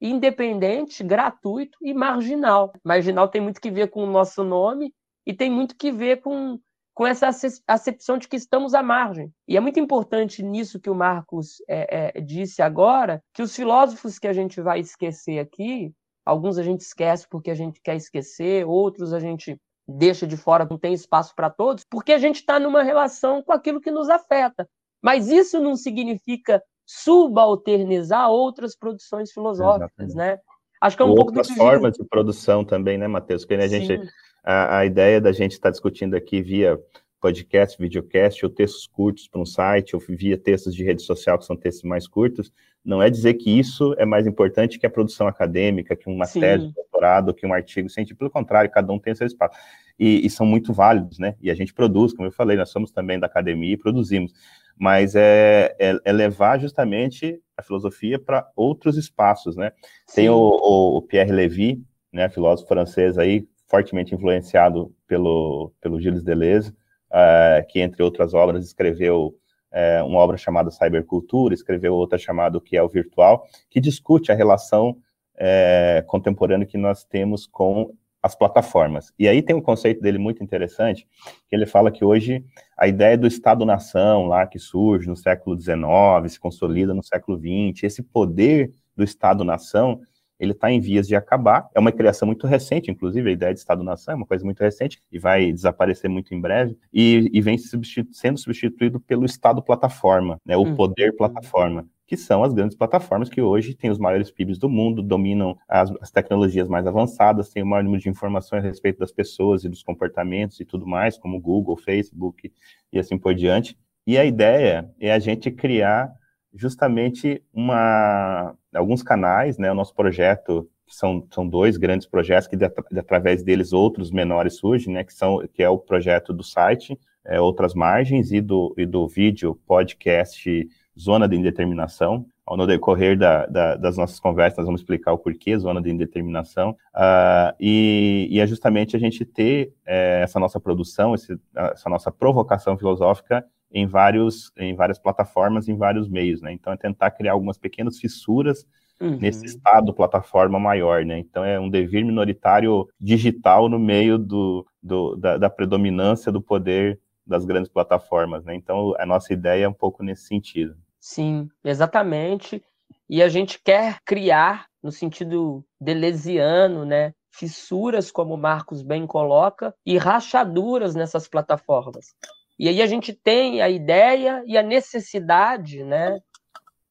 independente, 0.00 1.02
gratuito 1.02 1.76
e 1.82 1.92
marginal. 1.92 2.72
Marginal 2.84 3.26
tem 3.26 3.40
muito 3.40 3.60
que 3.60 3.70
ver 3.70 3.90
com 3.90 4.04
o 4.04 4.10
nosso 4.10 4.44
nome 4.44 4.94
e 5.26 5.34
tem 5.34 5.50
muito 5.50 5.76
que 5.76 5.90
ver 5.90 6.20
com, 6.20 6.60
com 6.98 7.06
essa 7.06 7.30
acepção 7.68 8.18
de 8.18 8.26
que 8.26 8.34
estamos 8.34 8.74
à 8.74 8.82
margem. 8.82 9.32
E 9.46 9.56
é 9.56 9.60
muito 9.60 9.78
importante 9.78 10.42
nisso 10.42 10.80
que 10.80 10.90
o 10.90 10.94
Marcos 10.96 11.62
é, 11.68 12.16
é, 12.16 12.20
disse 12.20 12.60
agora, 12.60 13.22
que 13.32 13.40
os 13.40 13.54
filósofos 13.54 14.18
que 14.18 14.26
a 14.26 14.32
gente 14.32 14.60
vai 14.60 14.80
esquecer 14.80 15.38
aqui, 15.38 15.92
alguns 16.26 16.58
a 16.58 16.62
gente 16.64 16.80
esquece 16.80 17.24
porque 17.30 17.52
a 17.52 17.54
gente 17.54 17.80
quer 17.80 17.94
esquecer, 17.94 18.66
outros 18.66 19.12
a 19.12 19.20
gente 19.20 19.56
deixa 19.86 20.26
de 20.26 20.36
fora, 20.36 20.66
não 20.68 20.76
tem 20.76 20.92
espaço 20.92 21.32
para 21.36 21.48
todos, 21.48 21.84
porque 21.88 22.12
a 22.12 22.18
gente 22.18 22.40
está 22.40 22.58
numa 22.58 22.82
relação 22.82 23.44
com 23.44 23.52
aquilo 23.52 23.80
que 23.80 23.92
nos 23.92 24.10
afeta. 24.10 24.68
Mas 25.00 25.28
isso 25.28 25.60
não 25.60 25.76
significa 25.76 26.60
subalternizar 26.84 28.28
outras 28.28 28.76
produções 28.76 29.30
filosóficas, 29.30 30.10
Exatamente. 30.10 30.16
né? 30.16 30.40
Acho 30.80 30.96
que 30.96 31.02
é 31.04 31.06
um 31.06 31.10
Outras 31.10 31.46
pouco 31.46 31.48
do 31.48 31.54
formas 31.54 31.92
de 31.92 32.04
produção 32.08 32.64
também, 32.64 32.98
né, 32.98 33.06
Matheus? 33.06 33.42
Porque 33.44 33.56
né, 33.56 33.66
a 33.66 33.68
gente 33.68 34.00
a, 34.48 34.78
a, 34.78 34.86
ideia 34.86 35.20
da 35.20 35.30
gente 35.30 35.52
estar 35.52 35.68
tá 35.68 35.70
discutindo 35.70 36.14
aqui 36.14 36.40
via 36.40 36.80
podcast, 37.20 37.76
videocast, 37.78 38.42
ou 38.46 38.50
textos 38.50 38.86
curtos 38.86 39.28
para 39.28 39.42
um 39.42 39.44
site, 39.44 39.94
ou 39.94 40.02
via 40.08 40.38
textos 40.38 40.74
de 40.74 40.82
rede 40.82 41.02
social, 41.02 41.38
que 41.38 41.44
são 41.44 41.54
textos 41.54 41.84
mais 41.84 42.08
curtos, 42.08 42.50
não 42.82 43.02
é 43.02 43.10
dizer 43.10 43.34
que 43.34 43.50
isso 43.50 43.94
é 43.98 44.06
mais 44.06 44.26
importante 44.26 44.78
que 44.78 44.86
a 44.86 44.90
produção 44.90 45.28
acadêmica, 45.28 45.94
que 45.94 46.08
uma 46.08 46.24
Sim. 46.24 46.40
tese 46.40 46.72
doutorado, 46.72 47.34
que 47.34 47.46
um 47.46 47.52
artigo 47.52 47.90
científico. 47.90 48.20
Pelo 48.20 48.30
contrário, 48.30 48.70
cada 48.70 48.90
um 48.90 48.98
tem 48.98 49.14
seu 49.14 49.26
espaço. 49.26 49.54
E, 49.98 50.24
e, 50.24 50.30
são 50.30 50.46
muito 50.46 50.72
válidos, 50.72 51.18
né? 51.18 51.34
E 51.42 51.50
a 51.50 51.54
gente 51.54 51.74
produz, 51.74 52.14
como 52.14 52.28
eu 52.28 52.32
falei, 52.32 52.56
nós 52.56 52.70
somos 52.70 52.90
também 52.90 53.18
da 53.18 53.26
academia 53.26 53.74
e 53.74 53.76
produzimos. 53.76 54.32
Mas 54.78 55.14
é, 55.14 55.76
é, 55.78 55.98
é 56.02 56.12
levar 56.12 56.58
justamente 56.58 57.38
a 57.54 57.62
filosofia 57.62 58.18
para 58.18 58.48
outros 58.56 58.96
espaços, 58.96 59.56
né? 59.56 59.72
Sim. 60.06 60.14
Tem 60.14 60.30
o, 60.30 60.38
o, 60.38 60.96
o 60.96 61.02
Pierre 61.02 61.32
Levy, 61.32 61.82
né, 62.10 62.30
filósofo 62.30 62.68
francês 62.68 63.18
aí, 63.18 63.46
fortemente 63.68 64.14
influenciado 64.14 64.92
pelo, 65.06 65.72
pelo 65.80 66.00
Gilles 66.00 66.24
Deleuze, 66.24 66.70
uh, 67.10 67.66
que, 67.68 67.80
entre 67.80 68.02
outras 68.02 68.34
obras, 68.34 68.64
escreveu 68.64 69.34
uh, 69.72 70.04
uma 70.06 70.18
obra 70.18 70.36
chamada 70.36 70.70
Cybercultura, 70.70 71.54
escreveu 71.54 71.94
outra 71.94 72.18
chamada 72.18 72.56
O 72.56 72.60
que 72.60 72.76
é 72.76 72.82
o 72.82 72.88
Virtual, 72.88 73.46
que 73.68 73.80
discute 73.80 74.32
a 74.32 74.34
relação 74.34 74.90
uh, 74.90 76.06
contemporânea 76.06 76.66
que 76.66 76.78
nós 76.78 77.04
temos 77.04 77.46
com 77.46 77.94
as 78.22 78.34
plataformas. 78.34 79.12
E 79.18 79.28
aí 79.28 79.42
tem 79.42 79.54
um 79.54 79.62
conceito 79.62 80.00
dele 80.00 80.18
muito 80.18 80.42
interessante, 80.42 81.06
que 81.48 81.54
ele 81.54 81.66
fala 81.66 81.90
que 81.90 82.04
hoje 82.04 82.44
a 82.76 82.88
ideia 82.88 83.16
do 83.16 83.26
Estado-nação, 83.26 84.26
lá 84.26 84.46
que 84.46 84.58
surge 84.58 85.06
no 85.06 85.16
século 85.16 85.58
XIX, 85.58 85.78
se 86.26 86.40
consolida 86.40 86.92
no 86.92 87.02
século 87.02 87.38
XX, 87.38 87.84
esse 87.84 88.02
poder 88.02 88.72
do 88.96 89.04
Estado-nação, 89.04 90.00
ele 90.38 90.52
está 90.52 90.70
em 90.70 90.80
vias 90.80 91.06
de 91.06 91.16
acabar. 91.16 91.68
É 91.74 91.80
uma 91.80 91.92
criação 91.92 92.26
muito 92.26 92.46
recente, 92.46 92.90
inclusive, 92.90 93.28
a 93.28 93.32
ideia 93.32 93.52
de 93.52 93.60
Estado-nação 93.60 94.12
é 94.12 94.16
uma 94.16 94.26
coisa 94.26 94.44
muito 94.44 94.60
recente 94.60 95.00
e 95.10 95.18
vai 95.18 95.52
desaparecer 95.52 96.08
muito 96.08 96.34
em 96.34 96.40
breve, 96.40 96.76
e, 96.92 97.30
e 97.32 97.40
vem 97.40 97.58
substitu 97.58 98.12
sendo 98.12 98.38
substituído 98.38 99.00
pelo 99.00 99.24
Estado-plataforma, 99.24 100.40
né, 100.44 100.56
o 100.56 100.62
uhum. 100.62 100.76
poder-plataforma, 100.76 101.86
que 102.06 102.16
são 102.16 102.42
as 102.42 102.54
grandes 102.54 102.76
plataformas 102.76 103.28
que 103.28 103.40
hoje 103.40 103.74
têm 103.74 103.90
os 103.90 103.98
maiores 103.98 104.30
PIBs 104.30 104.58
do 104.58 104.68
mundo, 104.68 105.02
dominam 105.02 105.56
as, 105.68 105.92
as, 106.00 106.10
tecnologias 106.10 106.68
mais 106.68 106.86
avançadas, 106.86 107.50
têm 107.50 107.62
o 107.62 107.66
maior 107.66 107.84
número 107.84 108.02
de 108.02 108.08
informações 108.08 108.64
a 108.64 108.66
respeito 108.66 108.98
das 108.98 109.12
pessoas 109.12 109.64
e 109.64 109.68
dos 109.68 109.82
comportamentos 109.82 110.58
e 110.58 110.64
tudo 110.64 110.86
mais, 110.86 111.18
como 111.18 111.38
Google, 111.38 111.76
Facebook 111.76 112.50
e 112.90 112.98
assim 112.98 113.18
por 113.18 113.34
diante. 113.34 113.76
E 114.06 114.16
a 114.16 114.24
ideia 114.24 114.90
é 114.98 115.12
a 115.12 115.18
gente 115.18 115.50
criar 115.50 116.10
justamente 116.54 117.42
uma, 117.52 118.54
alguns 118.74 119.02
canais, 119.02 119.58
né, 119.58 119.70
o 119.70 119.74
nosso 119.74 119.94
projeto, 119.94 120.68
que 120.86 120.94
são, 120.94 121.26
são 121.30 121.46
dois 121.46 121.76
grandes 121.76 122.06
projetos, 122.06 122.48
que 122.48 122.56
de, 122.56 122.68
de, 122.68 122.98
através 122.98 123.42
deles 123.42 123.72
outros 123.72 124.10
menores 124.10 124.56
surgem, 124.56 124.94
né, 124.94 125.04
que, 125.04 125.12
são, 125.12 125.46
que 125.52 125.62
é 125.62 125.68
o 125.68 125.78
projeto 125.78 126.32
do 126.32 126.42
site, 126.42 126.98
é, 127.24 127.40
Outras 127.40 127.74
Margens, 127.74 128.32
e 128.32 128.40
do, 128.40 128.74
e 128.76 128.86
do 128.86 129.06
vídeo 129.06 129.58
podcast 129.66 130.66
Zona 130.98 131.28
de 131.28 131.36
Indeterminação. 131.36 132.26
No 132.56 132.66
decorrer 132.66 133.18
da, 133.18 133.44
da, 133.44 133.76
das 133.76 133.98
nossas 133.98 134.18
conversas, 134.18 134.56
nós 134.56 134.64
vamos 134.64 134.80
explicar 134.80 135.12
o 135.12 135.18
porquê 135.18 135.58
zona 135.58 135.82
de 135.82 135.90
indeterminação, 135.90 136.70
uh, 136.94 137.54
e, 137.60 138.26
e, 138.30 138.40
é 138.40 138.46
justamente 138.46 138.96
a 138.96 138.98
gente 138.98 139.22
ter 139.22 139.74
é, 139.84 140.22
essa 140.22 140.40
nossa 140.40 140.58
produção, 140.58 141.14
esse, 141.14 141.38
essa 141.54 141.90
nossa 141.90 142.10
provocação 142.10 142.78
filosófica 142.78 143.44
em, 143.70 143.86
vários, 143.86 144.50
em 144.56 144.74
várias 144.74 144.98
plataformas, 144.98 145.68
em 145.68 145.76
vários 145.76 146.08
meios, 146.08 146.40
né? 146.40 146.52
Então, 146.52 146.72
é 146.72 146.76
tentar 146.76 147.10
criar 147.10 147.32
algumas 147.32 147.58
pequenas 147.58 147.98
fissuras 147.98 148.66
uhum. 149.00 149.18
nesse 149.18 149.44
estado 149.44 149.92
plataforma 149.92 150.58
maior, 150.58 151.04
né? 151.04 151.18
Então, 151.18 151.44
é 151.44 151.58
um 151.58 151.70
devir 151.70 152.04
minoritário 152.04 152.88
digital 153.00 153.68
no 153.68 153.78
meio 153.78 154.18
do, 154.18 154.66
do 154.82 155.16
da, 155.16 155.36
da, 155.36 155.50
predominância 155.50 156.32
do 156.32 156.40
poder 156.40 157.00
das 157.26 157.44
grandes 157.44 157.70
plataformas, 157.70 158.44
né? 158.44 158.54
Então, 158.54 158.94
a 158.98 159.04
nossa 159.04 159.32
ideia 159.32 159.64
é 159.64 159.68
um 159.68 159.74
pouco 159.74 160.02
nesse 160.02 160.24
sentido. 160.26 160.76
Sim, 160.98 161.48
exatamente. 161.62 162.62
E 163.08 163.22
a 163.22 163.28
gente 163.28 163.60
quer 163.62 163.98
criar, 164.04 164.66
no 164.82 164.90
sentido 164.90 165.64
delesiano, 165.80 166.84
né? 166.84 167.12
Fissuras, 167.30 168.10
como 168.10 168.34
o 168.34 168.38
Marcos 168.38 168.82
bem 168.82 169.06
coloca, 169.06 169.74
e 169.84 169.96
rachaduras 169.96 170.94
nessas 170.94 171.28
plataformas. 171.28 172.14
E 172.58 172.68
aí 172.68 172.82
a 172.82 172.86
gente 172.86 173.12
tem 173.12 173.62
a 173.62 173.68
ideia 173.68 174.42
e 174.46 174.58
a 174.58 174.62
necessidade, 174.62 175.84
né, 175.84 176.18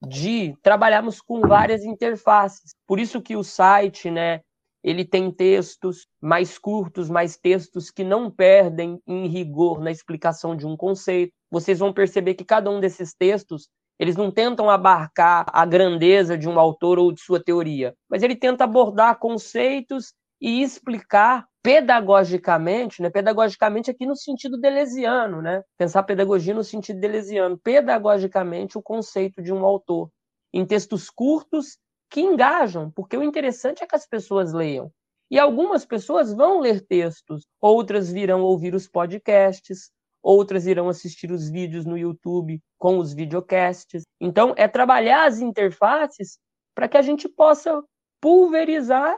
de 0.07 0.55
trabalharmos 0.61 1.19
com 1.21 1.41
várias 1.41 1.83
interfaces. 1.83 2.73
Por 2.87 2.99
isso 2.99 3.21
que 3.21 3.35
o 3.35 3.43
site, 3.43 4.09
né, 4.09 4.41
ele 4.83 5.03
tem 5.03 5.29
textos 5.31 6.07
mais 6.21 6.57
curtos, 6.57 7.09
mais 7.09 7.35
textos 7.35 7.91
que 7.91 8.03
não 8.03 8.31
perdem 8.31 9.01
em 9.05 9.27
rigor 9.27 9.81
na 9.81 9.91
explicação 9.91 10.55
de 10.55 10.65
um 10.65 10.77
conceito. 10.77 11.33
Vocês 11.51 11.79
vão 11.79 11.91
perceber 11.91 12.35
que 12.35 12.45
cada 12.45 12.69
um 12.69 12.79
desses 12.79 13.13
textos, 13.13 13.67
eles 13.99 14.15
não 14.15 14.31
tentam 14.31 14.69
abarcar 14.69 15.45
a 15.51 15.65
grandeza 15.65 16.37
de 16.37 16.47
um 16.47 16.59
autor 16.59 16.99
ou 16.99 17.11
de 17.11 17.19
sua 17.19 17.43
teoria, 17.43 17.93
mas 18.09 18.23
ele 18.23 18.35
tenta 18.35 18.63
abordar 18.63 19.17
conceitos 19.19 20.13
e 20.39 20.61
explicar 20.61 21.47
pedagogicamente, 21.63 23.01
né? 23.01 23.09
Pedagogicamente 23.09 23.91
aqui 23.91 24.05
no 24.05 24.15
sentido 24.15 24.57
delesiano, 24.57 25.41
né? 25.41 25.63
Pensar 25.77 26.03
pedagogia 26.03 26.53
no 26.53 26.63
sentido 26.63 26.99
delesiano, 26.99 27.57
pedagogicamente 27.57 28.77
o 28.77 28.81
conceito 28.81 29.41
de 29.41 29.51
um 29.51 29.65
autor 29.65 30.09
em 30.53 30.65
textos 30.65 31.09
curtos 31.09 31.77
que 32.09 32.21
engajam, 32.21 32.89
porque 32.91 33.17
o 33.17 33.23
interessante 33.23 33.83
é 33.83 33.87
que 33.87 33.95
as 33.95 34.07
pessoas 34.07 34.53
leiam. 34.53 34.91
E 35.29 35.37
algumas 35.37 35.85
pessoas 35.85 36.33
vão 36.33 36.61
ler 36.61 36.85
textos, 36.87 37.45
outras 37.59 38.09
virão 38.09 38.41
ouvir 38.41 38.73
os 38.73 38.87
podcasts, 38.87 39.91
outras 40.23 40.65
irão 40.65 40.87
assistir 40.87 41.31
os 41.31 41.49
vídeos 41.49 41.85
no 41.85 41.97
YouTube 41.97 42.61
com 42.77 42.97
os 42.97 43.13
videocasts. 43.13 44.03
Então, 44.21 44.53
é 44.55 44.67
trabalhar 44.67 45.25
as 45.27 45.39
interfaces 45.39 46.37
para 46.73 46.87
que 46.87 46.97
a 46.97 47.01
gente 47.01 47.27
possa 47.27 47.83
pulverizar 48.21 49.17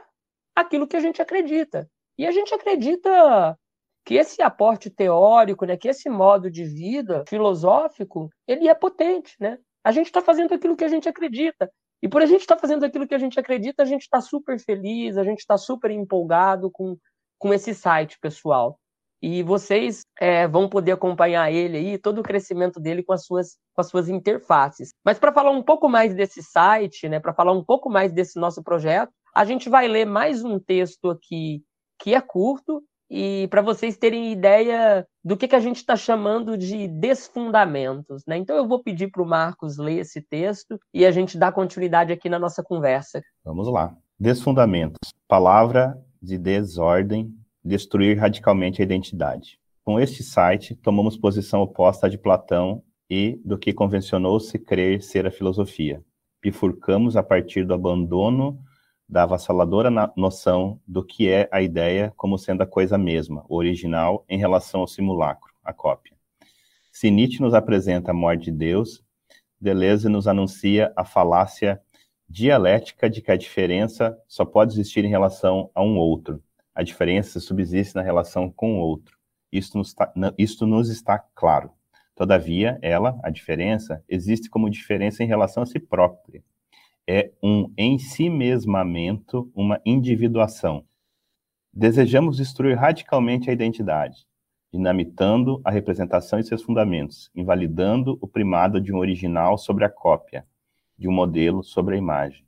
aquilo 0.54 0.86
que 0.86 0.96
a 0.96 1.00
gente 1.00 1.20
acredita. 1.20 1.88
E 2.18 2.26
a 2.26 2.30
gente 2.30 2.54
acredita 2.54 3.58
que 4.04 4.14
esse 4.14 4.42
aporte 4.42 4.90
teórico, 4.90 5.64
né, 5.64 5.76
que 5.76 5.88
esse 5.88 6.08
modo 6.08 6.50
de 6.50 6.64
vida 6.64 7.24
filosófico, 7.28 8.30
ele 8.46 8.68
é 8.68 8.74
potente, 8.74 9.36
né? 9.38 9.58
A 9.84 9.92
gente 9.92 10.06
está 10.06 10.20
fazendo 10.20 10.54
aquilo 10.54 10.76
que 10.76 10.84
a 10.84 10.88
gente 10.88 11.08
acredita. 11.08 11.70
E 12.02 12.08
por 12.08 12.22
a 12.22 12.26
gente 12.26 12.40
estar 12.40 12.56
tá 12.56 12.60
fazendo 12.60 12.84
aquilo 12.84 13.06
que 13.06 13.14
a 13.14 13.18
gente 13.18 13.38
acredita, 13.38 13.82
a 13.82 13.86
gente 13.86 14.02
está 14.02 14.20
super 14.20 14.58
feliz, 14.58 15.16
a 15.16 15.24
gente 15.24 15.40
está 15.40 15.56
super 15.58 15.90
empolgado 15.90 16.70
com, 16.70 16.96
com 17.38 17.52
esse 17.52 17.74
site, 17.74 18.18
pessoal. 18.18 18.79
E 19.22 19.42
vocês 19.42 20.02
é, 20.18 20.48
vão 20.48 20.68
poder 20.68 20.92
acompanhar 20.92 21.52
ele 21.52 21.76
aí, 21.76 21.98
todo 21.98 22.20
o 22.20 22.22
crescimento 22.22 22.80
dele 22.80 23.02
com 23.02 23.12
as 23.12 23.24
suas, 23.24 23.56
com 23.74 23.80
as 23.80 23.88
suas 23.88 24.08
interfaces. 24.08 24.90
Mas 25.04 25.18
para 25.18 25.32
falar 25.32 25.50
um 25.50 25.62
pouco 25.62 25.88
mais 25.88 26.14
desse 26.14 26.42
site, 26.42 27.08
né, 27.08 27.20
para 27.20 27.34
falar 27.34 27.52
um 27.52 27.64
pouco 27.64 27.90
mais 27.90 28.12
desse 28.12 28.38
nosso 28.38 28.62
projeto, 28.62 29.12
a 29.34 29.44
gente 29.44 29.68
vai 29.68 29.86
ler 29.86 30.06
mais 30.06 30.42
um 30.42 30.58
texto 30.58 31.10
aqui 31.10 31.62
que 31.98 32.14
é 32.14 32.20
curto 32.20 32.82
e 33.10 33.48
para 33.48 33.60
vocês 33.60 33.96
terem 33.96 34.30
ideia 34.30 35.04
do 35.22 35.36
que, 35.36 35.48
que 35.48 35.56
a 35.56 35.60
gente 35.60 35.76
está 35.76 35.96
chamando 35.96 36.56
de 36.56 36.86
desfundamentos. 36.86 38.22
Né? 38.26 38.36
Então 38.38 38.56
eu 38.56 38.66
vou 38.66 38.82
pedir 38.82 39.10
para 39.10 39.22
o 39.22 39.26
Marcos 39.26 39.76
ler 39.76 39.98
esse 39.98 40.22
texto 40.22 40.78
e 40.94 41.04
a 41.04 41.10
gente 41.10 41.36
dá 41.36 41.50
continuidade 41.50 42.12
aqui 42.12 42.28
na 42.28 42.38
nossa 42.38 42.62
conversa. 42.62 43.20
Vamos 43.44 43.68
lá. 43.68 43.94
Desfundamentos. 44.18 45.12
Palavra 45.26 45.98
de 46.22 46.38
desordem, 46.38 47.34
destruir 47.64 48.18
radicalmente 48.18 48.80
a 48.80 48.84
identidade. 48.84 49.58
Com 49.84 49.98
este 49.98 50.22
site, 50.22 50.74
tomamos 50.74 51.16
posição 51.16 51.62
oposta 51.62 52.06
à 52.06 52.10
de 52.10 52.18
Platão 52.18 52.82
e 53.08 53.40
do 53.44 53.58
que 53.58 53.72
convencionou-se 53.72 54.58
crer 54.58 55.02
ser 55.02 55.26
a 55.26 55.30
filosofia. 55.30 56.02
Bifurcamos 56.42 57.16
a 57.16 57.22
partir 57.22 57.66
do 57.66 57.74
abandono 57.74 58.58
da 59.08 59.24
avassaladora 59.24 59.90
noção 60.16 60.80
do 60.86 61.04
que 61.04 61.28
é 61.28 61.48
a 61.50 61.60
ideia 61.60 62.12
como 62.16 62.38
sendo 62.38 62.62
a 62.62 62.66
coisa 62.66 62.96
mesma, 62.96 63.44
o 63.48 63.56
original, 63.56 64.24
em 64.28 64.38
relação 64.38 64.82
ao 64.82 64.86
simulacro, 64.86 65.52
a 65.64 65.72
cópia. 65.72 66.16
Se 66.92 67.10
Nietzsche 67.10 67.42
nos 67.42 67.52
apresenta 67.52 68.12
a 68.12 68.14
morte 68.14 68.44
de 68.44 68.52
Deus, 68.52 69.02
Deleuze 69.60 70.08
nos 70.08 70.28
anuncia 70.28 70.92
a 70.96 71.04
falácia 71.04 71.80
dialética 72.28 73.10
de 73.10 73.20
que 73.20 73.32
a 73.32 73.36
diferença 73.36 74.16
só 74.28 74.44
pode 74.44 74.72
existir 74.72 75.04
em 75.04 75.10
relação 75.10 75.70
a 75.74 75.82
um 75.82 75.98
outro. 75.98 76.40
A 76.74 76.82
diferença 76.82 77.40
subsiste 77.40 77.94
na 77.94 78.02
relação 78.02 78.50
com 78.50 78.78
o 78.78 78.80
outro. 78.80 79.16
Isto 79.52 79.78
nos, 79.78 79.92
tá, 79.92 80.12
isto 80.38 80.66
nos 80.66 80.88
está 80.88 81.18
claro. 81.18 81.72
Todavia, 82.14 82.78
ela, 82.82 83.18
a 83.22 83.30
diferença, 83.30 84.04
existe 84.08 84.48
como 84.48 84.70
diferença 84.70 85.24
em 85.24 85.26
relação 85.26 85.62
a 85.62 85.66
si 85.66 85.80
própria. 85.80 86.42
É 87.06 87.32
um 87.42 87.72
em 87.76 87.98
si 87.98 88.28
mesmamento, 88.28 89.50
uma 89.54 89.80
individuação. 89.84 90.84
Desejamos 91.72 92.36
destruir 92.36 92.76
radicalmente 92.76 93.48
a 93.48 93.52
identidade, 93.52 94.26
dinamitando 94.72 95.60
a 95.64 95.70
representação 95.70 96.38
e 96.38 96.44
seus 96.44 96.62
fundamentos, 96.62 97.30
invalidando 97.34 98.18
o 98.20 98.28
primado 98.28 98.80
de 98.80 98.92
um 98.92 98.98
original 98.98 99.56
sobre 99.56 99.84
a 99.84 99.88
cópia, 99.88 100.46
de 100.98 101.08
um 101.08 101.12
modelo 101.12 101.62
sobre 101.62 101.94
a 101.94 101.98
imagem. 101.98 102.44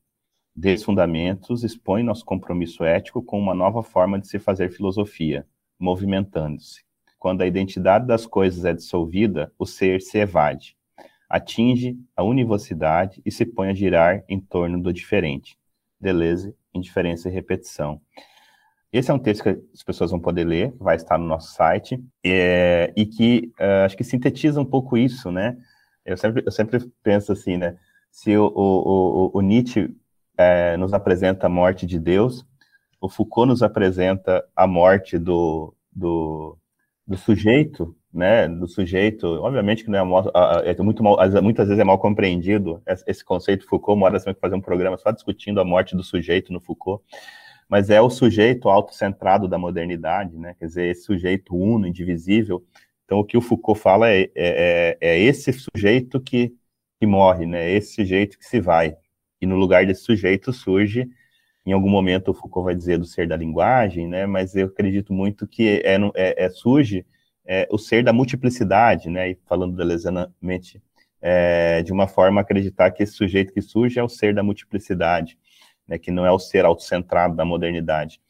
Desses 0.54 0.84
fundamentos 0.84 1.64
expõe 1.64 2.02
nosso 2.02 2.24
compromisso 2.24 2.84
ético 2.84 3.22
com 3.22 3.38
uma 3.38 3.54
nova 3.54 3.82
forma 3.82 4.18
de 4.20 4.28
se 4.28 4.38
fazer 4.38 4.70
filosofia, 4.70 5.46
movimentando-se. 5.78 6.84
Quando 7.18 7.40
a 7.40 7.46
identidade 7.46 8.06
das 8.06 8.26
coisas 8.26 8.64
é 8.64 8.74
dissolvida, 8.74 9.50
o 9.58 9.64
ser 9.64 10.02
se 10.02 10.18
evade, 10.18 10.76
atinge 11.28 11.96
a 12.14 12.22
univocidade 12.22 13.22
e 13.24 13.30
se 13.30 13.46
põe 13.46 13.68
a 13.68 13.74
girar 13.74 14.22
em 14.28 14.38
torno 14.38 14.80
do 14.82 14.92
diferente. 14.92 15.56
Deleuze, 15.98 16.54
indiferença 16.74 17.28
e 17.28 17.32
repetição. 17.32 18.00
Esse 18.92 19.10
é 19.10 19.14
um 19.14 19.18
texto 19.18 19.44
que 19.44 19.58
as 19.72 19.82
pessoas 19.82 20.10
vão 20.10 20.20
poder 20.20 20.44
ler, 20.44 20.74
vai 20.78 20.96
estar 20.96 21.16
no 21.16 21.24
nosso 21.24 21.54
site, 21.54 21.98
é, 22.22 22.92
e 22.94 23.06
que 23.06 23.50
uh, 23.58 23.86
acho 23.86 23.96
que 23.96 24.04
sintetiza 24.04 24.60
um 24.60 24.66
pouco 24.66 24.98
isso, 24.98 25.30
né? 25.30 25.56
Eu 26.04 26.18
sempre, 26.18 26.42
eu 26.44 26.52
sempre 26.52 26.92
penso 27.02 27.32
assim, 27.32 27.56
né? 27.56 27.78
se 28.12 28.36
o, 28.36 28.44
o, 28.54 29.30
o, 29.34 29.38
o 29.38 29.40
Nietzsche 29.40 29.96
é, 30.36 30.76
nos 30.76 30.92
apresenta 30.92 31.46
a 31.46 31.50
morte 31.50 31.86
de 31.86 31.98
Deus, 31.98 32.44
o 33.00 33.08
Foucault 33.08 33.48
nos 33.48 33.62
apresenta 33.62 34.44
a 34.54 34.66
morte 34.66 35.18
do, 35.18 35.74
do, 35.90 36.56
do 37.06 37.16
sujeito, 37.16 37.96
né, 38.12 38.46
do 38.46 38.68
sujeito, 38.68 39.26
obviamente 39.26 39.84
que 39.84 39.90
não 39.90 40.18
é, 40.18 40.70
é 40.70 40.82
muito 40.82 41.02
mal, 41.02 41.16
muitas 41.42 41.68
vezes 41.68 41.80
é 41.80 41.84
mal 41.84 41.98
compreendido 41.98 42.82
esse 43.06 43.24
conceito 43.24 43.66
Foucault, 43.66 43.98
uma 43.98 44.06
hora 44.06 44.18
você 44.18 44.26
vai 44.26 44.34
fazer 44.34 44.54
um 44.54 44.60
programa 44.60 44.98
só 44.98 45.10
discutindo 45.10 45.60
a 45.60 45.64
morte 45.64 45.96
do 45.96 46.02
sujeito 46.02 46.52
no 46.52 46.60
Foucault, 46.60 47.02
mas 47.68 47.88
é 47.88 48.00
o 48.00 48.10
sujeito 48.10 48.68
autocentrado 48.68 49.48
da 49.48 49.58
modernidade, 49.58 50.36
né, 50.36 50.54
quer 50.58 50.66
dizer, 50.66 50.90
esse 50.90 51.04
sujeito 51.04 51.56
uno, 51.56 51.86
indivisível, 51.86 52.62
então 53.04 53.18
o 53.18 53.24
que 53.24 53.36
o 53.36 53.40
Foucault 53.40 53.80
fala 53.80 54.10
é, 54.10 54.22
é, 54.22 54.30
é, 54.36 54.98
é 55.00 55.18
esse 55.18 55.52
sujeito 55.52 56.20
que 56.20 56.54
que 57.02 57.06
morre, 57.06 57.46
né? 57.46 57.68
Esse 57.68 57.94
sujeito 57.96 58.38
que 58.38 58.44
se 58.46 58.60
vai. 58.60 58.96
E 59.42 59.46
no 59.46 59.56
lugar 59.56 59.84
desse 59.84 60.02
sujeito 60.02 60.52
surge, 60.52 61.10
em 61.66 61.72
algum 61.72 61.90
momento 61.90 62.30
o 62.30 62.34
Foucault 62.34 62.64
vai 62.64 62.76
dizer 62.76 62.96
do 62.96 63.04
ser 63.04 63.26
da 63.26 63.36
linguagem, 63.36 64.06
né? 64.06 64.24
Mas 64.24 64.54
eu 64.54 64.68
acredito 64.68 65.12
muito 65.12 65.48
que 65.48 65.82
é, 65.84 65.96
é, 66.14 66.44
é 66.44 66.48
surge 66.48 67.04
é, 67.44 67.66
o 67.68 67.76
ser 67.76 68.04
da 68.04 68.12
multiplicidade, 68.12 69.10
né? 69.10 69.30
E 69.30 69.38
falando 69.46 69.76
delesianamente, 69.76 70.80
é, 71.20 71.82
de 71.82 71.92
uma 71.92 72.06
forma 72.06 72.40
acreditar 72.40 72.92
que 72.92 73.02
esse 73.02 73.14
sujeito 73.14 73.52
que 73.52 73.60
surge 73.60 73.98
é 73.98 74.02
o 74.02 74.08
ser 74.08 74.32
da 74.32 74.44
multiplicidade, 74.44 75.36
né? 75.88 75.98
Que 75.98 76.12
não 76.12 76.24
é 76.24 76.30
o 76.30 76.38
ser 76.38 76.64
autocentrado 76.64 77.34
da 77.34 77.44
modernidade. 77.44 78.20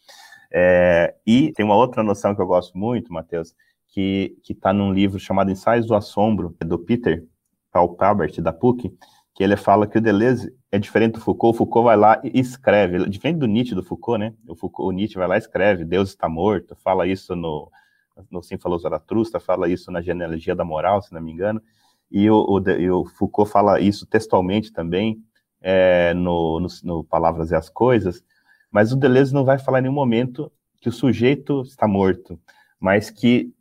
É, 0.50 1.14
e 1.26 1.52
tem 1.52 1.64
uma 1.64 1.76
outra 1.76 2.02
noção 2.02 2.34
que 2.34 2.40
eu 2.40 2.46
gosto 2.46 2.76
muito, 2.76 3.12
Matheus, 3.12 3.54
que 3.88 4.34
está 4.48 4.72
num 4.72 4.92
livro 4.94 5.18
chamado 5.18 5.50
Ensaios 5.50 5.87
do 5.87 5.94
Assombro, 5.94 6.56
do 6.64 6.78
Peter, 6.78 7.22
Paul 7.70 7.96
Palbert, 7.96 8.40
da 8.40 8.52
PUC, 8.52 8.94
que 9.34 9.42
ele 9.42 9.56
fala 9.56 9.86
que 9.86 9.98
o 9.98 10.00
Deleuze 10.00 10.54
é 10.70 10.78
diferente 10.78 11.14
do 11.14 11.20
Foucault, 11.20 11.54
o 11.54 11.58
Foucault 11.58 11.86
vai 11.86 11.96
lá 11.96 12.20
e 12.22 12.38
escreve, 12.38 13.08
diferente 13.08 13.38
do 13.38 13.46
Nietzsche 13.46 13.74
do 13.74 13.82
Foucault, 13.82 14.18
né? 14.18 14.34
O, 14.46 14.54
Foucault, 14.54 14.88
o 14.88 14.92
Nietzsche 14.92 15.16
vai 15.16 15.26
lá 15.26 15.36
e 15.36 15.38
escreve, 15.38 15.84
Deus 15.84 16.10
está 16.10 16.28
morto, 16.28 16.76
fala 16.76 17.06
isso 17.06 17.34
no, 17.34 17.70
no 18.30 18.42
Sim 18.42 18.58
Falou 18.58 18.78
Zaratrusta, 18.78 19.40
fala 19.40 19.68
isso 19.68 19.90
na 19.90 20.02
Genealogia 20.02 20.54
da 20.54 20.64
Moral, 20.64 21.00
se 21.00 21.12
não 21.12 21.20
me 21.20 21.32
engano, 21.32 21.62
e 22.10 22.30
o, 22.30 22.44
o, 22.46 22.70
e 22.70 22.90
o 22.90 23.06
Foucault 23.06 23.50
fala 23.50 23.80
isso 23.80 24.06
textualmente 24.06 24.70
também, 24.72 25.22
é, 25.62 26.12
no, 26.12 26.60
no, 26.60 26.68
no, 26.82 27.04
Palavras 27.04 27.50
e 27.52 27.54
as 27.54 27.70
Coisas, 27.70 28.22
mas 28.70 28.92
o 28.92 28.96
Deleuze 28.96 29.32
não 29.32 29.44
vai 29.44 29.58
falar 29.58 29.78
em 29.78 29.82
nenhum 29.82 29.94
momento 29.94 30.52
que 30.80 30.88
o 30.88 30.92
sujeito 30.92 31.62
está 31.62 31.86
morto, 31.86 32.38
mas 32.78 33.08
que 33.08 33.54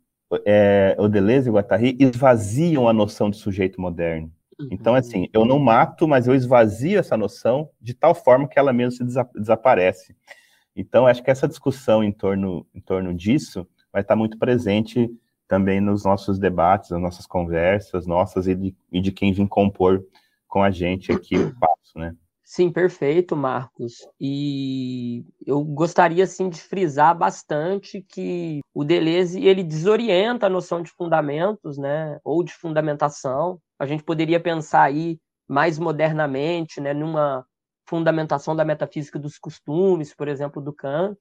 é, 0.44 0.96
o 0.98 1.08
Deleuze 1.08 1.48
e 1.48 1.50
o 1.50 1.54
Guattari 1.54 1.96
esvaziam 1.98 2.88
a 2.88 2.92
noção 2.92 3.30
de 3.30 3.36
sujeito 3.36 3.80
moderno. 3.80 4.30
Uhum. 4.58 4.68
Então, 4.70 4.94
assim, 4.94 5.28
eu 5.32 5.44
não 5.44 5.58
mato, 5.58 6.06
mas 6.06 6.26
eu 6.26 6.34
esvazio 6.34 6.98
essa 6.98 7.16
noção 7.16 7.70
de 7.80 7.94
tal 7.94 8.14
forma 8.14 8.48
que 8.48 8.58
ela 8.58 8.72
mesmo 8.72 8.92
se 8.92 9.04
desa 9.04 9.28
desaparece. 9.34 10.16
Então, 10.74 11.06
acho 11.06 11.22
que 11.22 11.30
essa 11.30 11.48
discussão 11.48 12.02
em 12.02 12.12
torno, 12.12 12.66
em 12.74 12.80
torno 12.80 13.14
disso 13.14 13.66
vai 13.92 14.02
estar 14.02 14.16
muito 14.16 14.38
presente 14.38 15.10
também 15.46 15.80
nos 15.80 16.04
nossos 16.04 16.38
debates, 16.38 16.90
nas 16.90 17.00
nossas 17.00 17.26
conversas, 17.26 18.06
nossas 18.06 18.46
e 18.46 18.54
de, 18.54 18.74
e 18.90 19.00
de 19.00 19.12
quem 19.12 19.32
vem 19.32 19.46
compor 19.46 20.02
com 20.48 20.62
a 20.62 20.70
gente 20.70 21.12
aqui 21.12 21.36
o 21.36 21.54
passo, 21.58 21.98
né? 21.98 22.16
Sim, 22.44 22.70
perfeito, 22.70 23.34
Marcos. 23.34 24.06
E 24.20 25.24
eu 25.46 25.64
gostaria 25.64 26.24
assim 26.24 26.50
de 26.50 26.60
frisar 26.60 27.16
bastante 27.16 28.02
que 28.02 28.60
o 28.74 28.84
Deleuze 28.84 29.42
ele 29.42 29.64
desorienta 29.64 30.46
a 30.46 30.50
noção 30.50 30.82
de 30.82 30.90
fundamentos, 30.90 31.78
né, 31.78 32.20
ou 32.22 32.44
de 32.44 32.52
fundamentação. 32.52 33.58
A 33.82 33.86
gente 33.86 34.04
poderia 34.04 34.38
pensar 34.38 34.84
aí 34.84 35.18
mais 35.48 35.76
modernamente, 35.76 36.80
né, 36.80 36.94
numa 36.94 37.44
fundamentação 37.84 38.54
da 38.54 38.64
metafísica 38.64 39.18
dos 39.18 39.40
costumes, 39.40 40.14
por 40.14 40.28
exemplo, 40.28 40.62
do 40.62 40.72
Kant. 40.72 41.18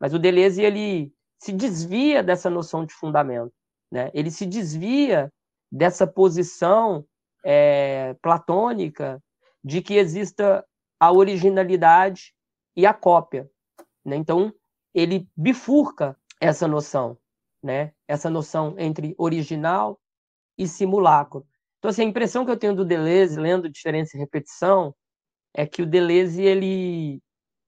Mas 0.00 0.14
o 0.14 0.18
Deleuze 0.18 0.62
ele 0.62 1.12
se 1.38 1.52
desvia 1.52 2.22
dessa 2.22 2.48
noção 2.48 2.86
de 2.86 2.94
fundamento, 2.94 3.52
né? 3.90 4.10
Ele 4.14 4.30
se 4.30 4.46
desvia 4.46 5.30
dessa 5.70 6.06
posição 6.06 7.04
é, 7.44 8.14
platônica 8.22 9.22
de 9.62 9.82
que 9.82 9.96
exista 9.96 10.64
a 10.98 11.12
originalidade 11.12 12.32
e 12.74 12.86
a 12.86 12.94
cópia. 12.94 13.50
Né? 14.02 14.16
Então, 14.16 14.50
ele 14.94 15.28
bifurca 15.36 16.16
essa 16.40 16.66
noção, 16.66 17.18
né? 17.62 17.92
essa 18.08 18.30
noção 18.30 18.76
entre 18.78 19.14
original 19.18 20.00
e 20.56 20.66
simulacro. 20.66 21.46
Então, 21.82 21.90
assim, 21.90 22.02
a 22.02 22.04
impressão 22.04 22.44
que 22.44 22.50
eu 22.52 22.56
tenho 22.56 22.76
do 22.76 22.84
Deleuze, 22.84 23.40
lendo 23.40 23.68
Diferença 23.68 24.16
e 24.16 24.20
Repetição, 24.20 24.94
é 25.52 25.66
que 25.66 25.82
o 25.82 25.86
Deleuze 25.86 26.40
ele 26.40 27.20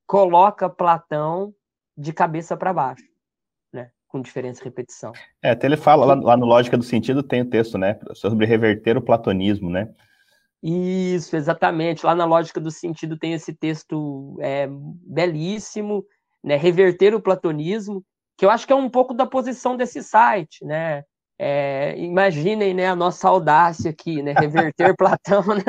coloca 0.07 0.71
Platão 0.71 1.53
de 1.99 2.13
cabeça 2.13 2.57
para 2.57 2.73
baixo, 2.73 3.03
né? 3.73 3.91
com 4.07 4.23
diferença 4.23 4.61
e 4.61 4.65
repetição. 4.67 5.13
É, 5.43 5.51
até 5.51 5.67
ele 5.67 5.77
fala 5.77 6.07
lá, 6.07 6.15
lá 6.15 6.37
no 6.37 6.47
Lógica 6.47 6.79
do 6.79 6.85
Sentido, 6.85 7.25
tem 7.25 7.43
o 7.43 7.51
texto, 7.51 7.77
né, 7.77 7.99
sobre 8.15 8.47
reverter 8.47 8.97
o 8.97 9.03
platonismo, 9.03 9.69
né? 9.69 9.93
Isso, 10.63 11.35
exatamente. 11.35 12.07
Lá 12.07 12.15
na 12.15 12.25
lógica 12.25 12.61
do 12.61 12.71
sentido 12.71 13.19
tem 13.19 13.35
esse 13.35 13.53
texto 13.53 14.39
é, 14.41 14.67
belíssimo, 14.71 16.07
né? 16.43 16.57
Reverter 16.57 17.15
o 17.15 17.21
platonismo, 17.21 18.03
que 18.39 18.47
eu 18.47 18.51
acho 18.51 18.65
que 18.65 18.73
é 18.73 18.77
um 18.77 18.89
pouco 18.89 19.13
da 19.13 19.27
posição 19.27 19.77
desse 19.77 20.03
site, 20.05 20.65
né? 20.65 21.03
É, 21.39 21.99
imaginem, 21.99 22.75
né, 22.75 22.87
a 22.89 22.97
nossa 22.97 23.29
audácia 23.29 23.91
aqui, 23.91 24.23
né? 24.23 24.35
Reverter 24.39 24.95
Platão, 24.97 25.43
né? 25.47 25.65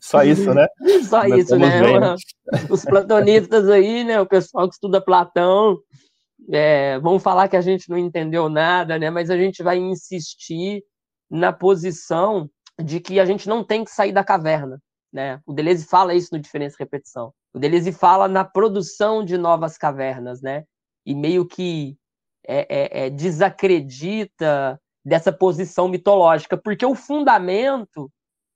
Só 0.00 0.22
isso, 0.22 0.52
né? 0.52 0.66
Só 1.08 1.26
Nós 1.26 1.44
isso, 1.44 1.56
né? 1.56 2.16
Os 2.68 2.84
platonistas 2.84 3.68
aí, 3.68 4.04
né? 4.04 4.20
O 4.20 4.26
pessoal 4.26 4.68
que 4.68 4.74
estuda 4.74 5.00
Platão, 5.00 5.78
é, 6.50 6.98
vão 7.00 7.18
falar 7.18 7.48
que 7.48 7.56
a 7.56 7.60
gente 7.60 7.88
não 7.88 7.96
entendeu 7.96 8.48
nada, 8.48 8.98
né? 8.98 9.10
Mas 9.10 9.30
a 9.30 9.36
gente 9.36 9.62
vai 9.62 9.78
insistir 9.78 10.82
na 11.30 11.52
posição 11.52 12.48
de 12.82 13.00
que 13.00 13.18
a 13.18 13.24
gente 13.24 13.48
não 13.48 13.64
tem 13.64 13.84
que 13.84 13.90
sair 13.90 14.12
da 14.12 14.24
caverna. 14.24 14.78
Né? 15.12 15.40
O 15.46 15.52
Deleuze 15.52 15.84
fala 15.84 16.14
isso 16.14 16.30
no 16.32 16.40
Diferença 16.40 16.76
e 16.78 16.82
Repetição. 16.82 17.32
O 17.54 17.58
Deleuze 17.58 17.92
fala 17.92 18.28
na 18.28 18.44
produção 18.44 19.22
de 19.24 19.36
novas 19.36 19.76
cavernas, 19.76 20.40
né? 20.40 20.64
E 21.04 21.14
meio 21.14 21.46
que 21.46 21.96
é, 22.46 22.66
é, 22.68 23.06
é, 23.06 23.10
desacredita 23.10 24.80
dessa 25.04 25.32
posição 25.32 25.88
mitológica, 25.88 26.56
porque 26.56 26.86
o 26.86 26.94
fundamento, 26.94 28.10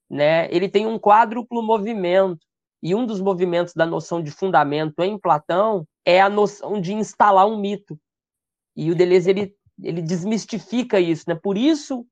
né? 0.09 0.47
Ele 0.53 0.69
tem 0.69 0.85
um 0.85 0.97
quádruplo 0.97 1.61
movimento 1.61 2.45
e 2.81 2.95
um 2.95 3.05
dos 3.05 3.19
movimentos 3.19 3.73
da 3.73 3.85
noção 3.85 4.21
de 4.21 4.31
fundamento 4.31 5.01
em 5.01 5.19
Platão 5.19 5.85
é 6.05 6.21
a 6.21 6.29
noção 6.29 6.79
de 6.79 6.93
instalar 6.93 7.47
um 7.47 7.59
mito. 7.59 7.99
E 8.75 8.91
o 8.91 8.95
Deleuze 8.95 9.29
ele, 9.29 9.55
ele 9.81 10.01
desmistifica 10.01 10.99
isso, 10.99 11.25
né? 11.27 11.35
Por 11.35 11.57
isso 11.57 12.05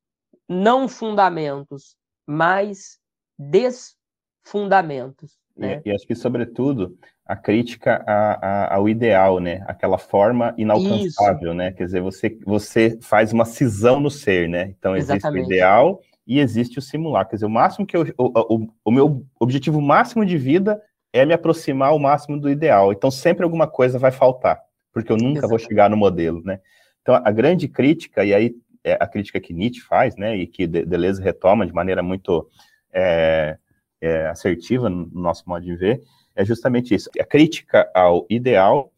não 0.48 0.88
fundamentos, 0.88 1.96
mas 2.28 3.00
desfundamentos. 3.38 5.38
Né? 5.58 5.82
E, 5.86 5.90
e, 5.90 5.96
acho 5.96 6.06
que, 6.06 6.16
sobretudo, 6.16 6.98
a 7.26 7.36
crítica 7.36 8.04
a, 8.06 8.34
a, 8.34 8.76
ao 8.76 8.90
ideal, 8.90 9.40
né? 9.40 9.64
Aquela 9.68 9.98
forma 9.98 10.54
inalcançável, 10.58 11.50
Isso. 11.50 11.54
né? 11.54 11.72
Quer 11.72 11.86
dizer, 11.86 12.02
você, 12.02 12.38
você 12.46 12.98
faz 13.02 13.32
uma 13.32 13.46
cisão 13.46 14.00
no 14.00 14.12
ser, 14.12 14.50
né? 14.50 14.74
Então, 14.78 14.96
existe 14.96 15.18
Exatamente. 15.18 15.46
o 15.46 15.48
ideal 15.48 16.02
e 16.28 16.40
existe 16.40 16.78
o 16.78 16.82
simular. 16.82 17.28
Quer 17.28 17.38
dizer, 17.38 17.46
o 17.46 17.50
máximo 17.50 17.86
que 17.86 17.96
eu, 17.96 18.06
o, 18.18 18.56
o, 18.56 18.68
o 18.86 18.92
meu 18.92 19.26
objetivo 19.40 19.82
máximo 19.82 20.26
de 20.26 20.38
vida 20.38 20.82
é 21.14 21.26
me 21.26 21.34
aproximar 21.34 21.90
ao 21.90 22.00
máximo 22.00 22.40
do 22.40 22.50
ideal. 22.50 22.92
Então, 22.92 23.10
sempre 23.10 23.44
alguma 23.44 23.68
coisa 23.68 23.98
vai 23.98 24.12
faltar, 24.12 24.60
porque 24.92 25.12
eu 25.12 25.18
nunca 25.18 25.40
Exatamente. 25.40 25.50
vou 25.50 25.60
chegar 25.60 25.90
no 25.90 25.96
modelo, 25.96 26.42
né? 26.44 26.60
Então, 27.02 27.16
a 27.16 27.32
grande 27.32 27.68
crítica, 27.68 28.26
e 28.26 28.34
aí 28.34 28.56
é 28.84 28.98
a 29.00 29.08
crítica 29.08 29.40
que 29.40 29.54
Nietzsche 29.54 29.82
faz, 29.82 30.16
né, 30.16 30.36
e 30.38 30.46
que 30.46 30.68
Deleuze 30.68 31.22
retoma 31.22 31.66
de 31.66 31.74
maneira 31.74 32.04
muito 32.04 32.48
é, 32.94 33.58
é, 34.06 34.28
assertiva 34.28 34.90
no 34.90 35.10
nosso 35.12 35.44
modo 35.48 35.66
de 35.66 35.76
ver, 35.76 36.04
é 36.36 36.46
justamente 36.46 36.94
isso, 36.94 37.10
a 37.20 37.24
crítica 37.24 37.90
ao 37.94 38.26
ideal 38.30 38.92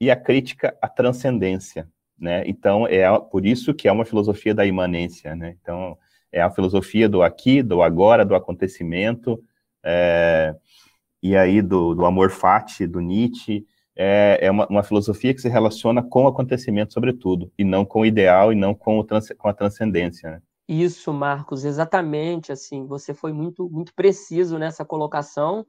e 0.00 0.10
a 0.10 0.16
crítica 0.16 0.76
à 0.80 0.88
transcendência, 0.88 1.88
né? 2.18 2.42
Então 2.46 2.86
é 2.86 3.04
por 3.30 3.44
isso 3.44 3.74
que 3.74 3.88
é 3.88 3.92
uma 3.92 4.04
filosofia 4.04 4.54
da 4.54 4.64
imanência, 4.64 5.34
né? 5.34 5.54
Então 5.60 5.98
é 6.32 6.40
a 6.40 6.50
filosofia 6.50 7.08
do 7.08 7.22
aqui, 7.22 7.62
do 7.62 7.82
agora, 7.82 8.24
do 8.24 8.34
acontecimento, 8.34 9.42
é, 9.82 10.54
e 11.22 11.36
aí 11.36 11.60
do, 11.60 11.94
do 11.94 12.06
amor 12.06 12.30
fati, 12.30 12.86
do 12.86 13.00
Nietzsche, 13.00 13.66
é, 13.96 14.38
é 14.40 14.50
uma, 14.50 14.66
uma, 14.66 14.82
filosofia 14.82 15.32
que 15.34 15.40
se 15.40 15.48
relaciona 15.48 16.02
com 16.02 16.24
o 16.24 16.28
acontecimento, 16.28 16.92
sobretudo, 16.92 17.52
e 17.56 17.64
não 17.64 17.84
com 17.84 18.00
o 18.00 18.06
ideal 18.06 18.52
e 18.52 18.56
não 18.56 18.74
com, 18.74 19.02
trans, 19.04 19.28
com 19.38 19.48
a 19.48 19.52
transcendência. 19.52 20.30
Né? 20.30 20.42
Isso, 20.68 21.12
Marcos, 21.12 21.64
exatamente. 21.64 22.50
Assim, 22.52 22.86
você 22.86 23.12
foi 23.12 23.32
muito, 23.32 23.68
muito 23.70 23.92
preciso 23.94 24.58
nessa 24.58 24.84
colocação. 24.84 25.66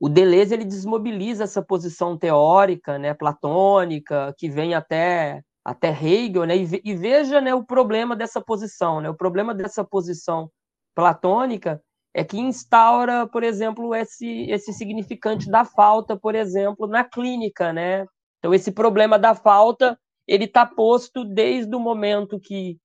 O 0.00 0.08
Deleuze 0.08 0.54
ele 0.54 0.64
desmobiliza 0.64 1.44
essa 1.44 1.62
posição 1.62 2.18
teórica, 2.18 2.98
né, 2.98 3.14
platônica, 3.14 4.34
que 4.38 4.48
vem 4.50 4.74
até 4.74 5.42
até 5.64 5.90
Hegel, 5.90 6.46
né, 6.46 6.56
e, 6.56 6.94
veja, 6.96 7.42
né, 7.42 7.54
o 7.54 7.62
problema 7.64 8.16
dessa 8.16 8.40
posição, 8.40 9.02
né, 9.02 9.10
o 9.10 9.14
problema 9.16 9.54
dessa 9.54 9.84
posição 9.84 10.50
platônica 10.96 11.82
é 12.14 12.24
que 12.24 12.38
instaura, 12.38 13.28
por 13.28 13.44
exemplo, 13.44 13.94
esse, 13.94 14.48
esse 14.50 14.72
significante 14.72 15.50
da 15.50 15.64
falta, 15.66 16.16
por 16.16 16.34
exemplo, 16.36 16.88
na 16.88 17.04
clínica, 17.04 17.72
né? 17.72 18.06
Então, 18.40 18.54
esse 18.54 18.72
problema 18.72 19.18
da 19.20 19.34
falta, 19.34 19.98
ele 20.26 20.46
está 20.46 20.64
posto 20.66 21.24
desde 21.24 21.76
o 21.76 21.80
momento 21.80 22.40
que 22.40 22.78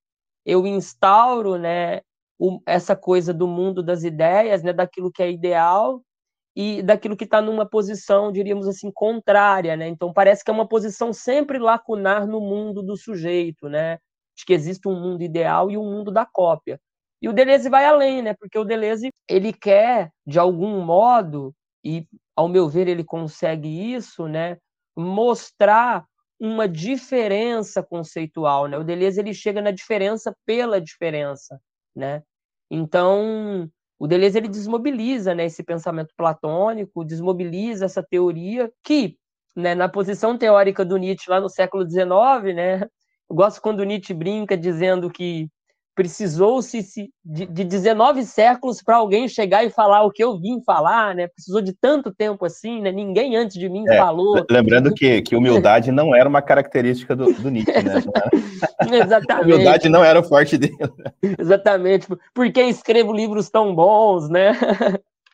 eu 0.46 0.66
instauro, 0.68 1.58
né, 1.58 2.02
o, 2.40 2.60
essa 2.66 2.96
coisa 2.96 3.34
do 3.34 3.48
mundo 3.48 3.84
das 3.84 4.04
ideias, 4.04 4.64
né, 4.64 4.74
daquilo 4.74 5.12
que 5.12 5.22
é 5.24 5.32
ideal 5.32 6.02
e 6.56 6.82
daquilo 6.84 7.16
que 7.16 7.24
está 7.24 7.42
numa 7.42 7.66
posição, 7.66 8.32
diríamos 8.32 8.68
assim, 8.68 8.92
contrária, 8.92 9.76
né? 9.78 9.88
Então, 9.88 10.12
parece 10.12 10.44
que 10.44 10.52
é 10.52 10.54
uma 10.54 10.68
posição 10.68 11.14
sempre 11.14 11.58
lacunar 11.60 12.28
no 12.28 12.42
mundo 12.42 12.84
do 12.84 12.98
sujeito, 12.98 13.70
né? 13.70 13.98
De 14.38 14.46
que 14.46 14.54
existe 14.54 14.88
um 14.88 15.00
mundo 15.00 15.24
ideal 15.24 15.72
e 15.72 15.78
um 15.78 15.86
mundo 15.86 16.12
da 16.12 16.26
cópia. 16.26 16.80
E 17.22 17.30
o 17.30 17.34
Deleuze 17.34 17.70
vai 17.70 17.86
além, 17.86 18.22
né? 18.22 18.34
Porque 18.34 18.58
o 18.58 18.66
Deleuze 18.66 19.12
ele 19.30 19.54
quer 19.54 20.12
de 20.26 20.40
algum 20.40 20.82
modo 20.82 21.54
e 21.86 22.06
ao 22.36 22.48
meu 22.50 22.68
ver 22.68 22.88
ele 22.88 23.04
consegue 23.04 23.94
isso, 23.94 24.28
né? 24.28 24.58
Mostrar 24.98 26.06
uma 26.42 26.68
diferença 26.68 27.84
conceitual, 27.84 28.68
né? 28.68 28.76
O 28.76 28.84
Deleuze 28.84 29.20
ele 29.20 29.32
chega 29.32 29.62
na 29.62 29.70
diferença 29.70 30.36
pela 30.44 30.82
diferença, 30.82 31.62
né? 31.96 32.24
Então, 32.72 33.70
o 34.00 34.08
Deleuze 34.08 34.40
ele 34.40 34.48
desmobiliza, 34.48 35.36
né, 35.36 35.46
esse 35.46 35.64
pensamento 35.64 36.12
platônico, 36.18 37.06
desmobiliza 37.06 37.86
essa 37.86 38.02
teoria 38.02 38.72
que, 38.84 39.18
né, 39.56 39.76
na 39.76 39.88
posição 39.88 40.36
teórica 40.36 40.84
do 40.84 40.98
Nietzsche 40.98 41.30
lá 41.30 41.40
no 41.40 41.48
século 41.50 41.88
XIX, 41.88 42.56
né? 42.56 42.82
Eu 43.30 43.36
gosto 43.36 43.62
quando 43.62 43.84
Nietzsche 43.84 44.14
brinca 44.14 44.58
dizendo 44.58 45.12
que 45.12 45.48
precisou-se 45.96 46.82
de, 47.24 47.46
de 47.46 47.64
19 47.64 48.24
séculos 48.24 48.82
para 48.82 48.96
alguém 48.96 49.28
chegar 49.28 49.64
e 49.64 49.70
falar 49.70 50.04
o 50.04 50.12
que 50.12 50.24
eu 50.24 50.40
vim 50.40 50.62
falar, 50.64 51.14
né? 51.14 51.28
Precisou 51.28 51.62
de 51.62 51.74
tanto 51.74 52.14
tempo 52.14 52.46
assim, 52.46 52.82
né? 52.82 52.92
Ninguém 52.92 53.36
antes 53.36 53.58
de 53.58 53.68
mim 53.68 53.84
é, 53.88 53.98
falou. 53.98 54.46
Lembrando 54.50 54.94
que, 54.94 55.22
que 55.22 55.36
humildade 55.36 55.92
não 55.92 56.16
era 56.16 56.28
uma 56.28 56.42
característica 56.42 57.16
do, 57.16 57.32
do 57.34 57.50
Nietzsche, 57.50 57.72
né? 57.72 58.02
Exatamente. 59.04 59.46
humildade 59.46 59.90
não 59.90 60.04
era 60.04 60.20
o 60.20 60.24
forte 60.24 60.58
dele. 60.58 60.78
Exatamente. 61.38 62.08
Por 62.34 62.52
que 62.52 62.62
escrevo 62.64 63.14
livros 63.14 63.50
tão 63.50 63.76
bons, 63.76 64.30
né? 64.30 64.54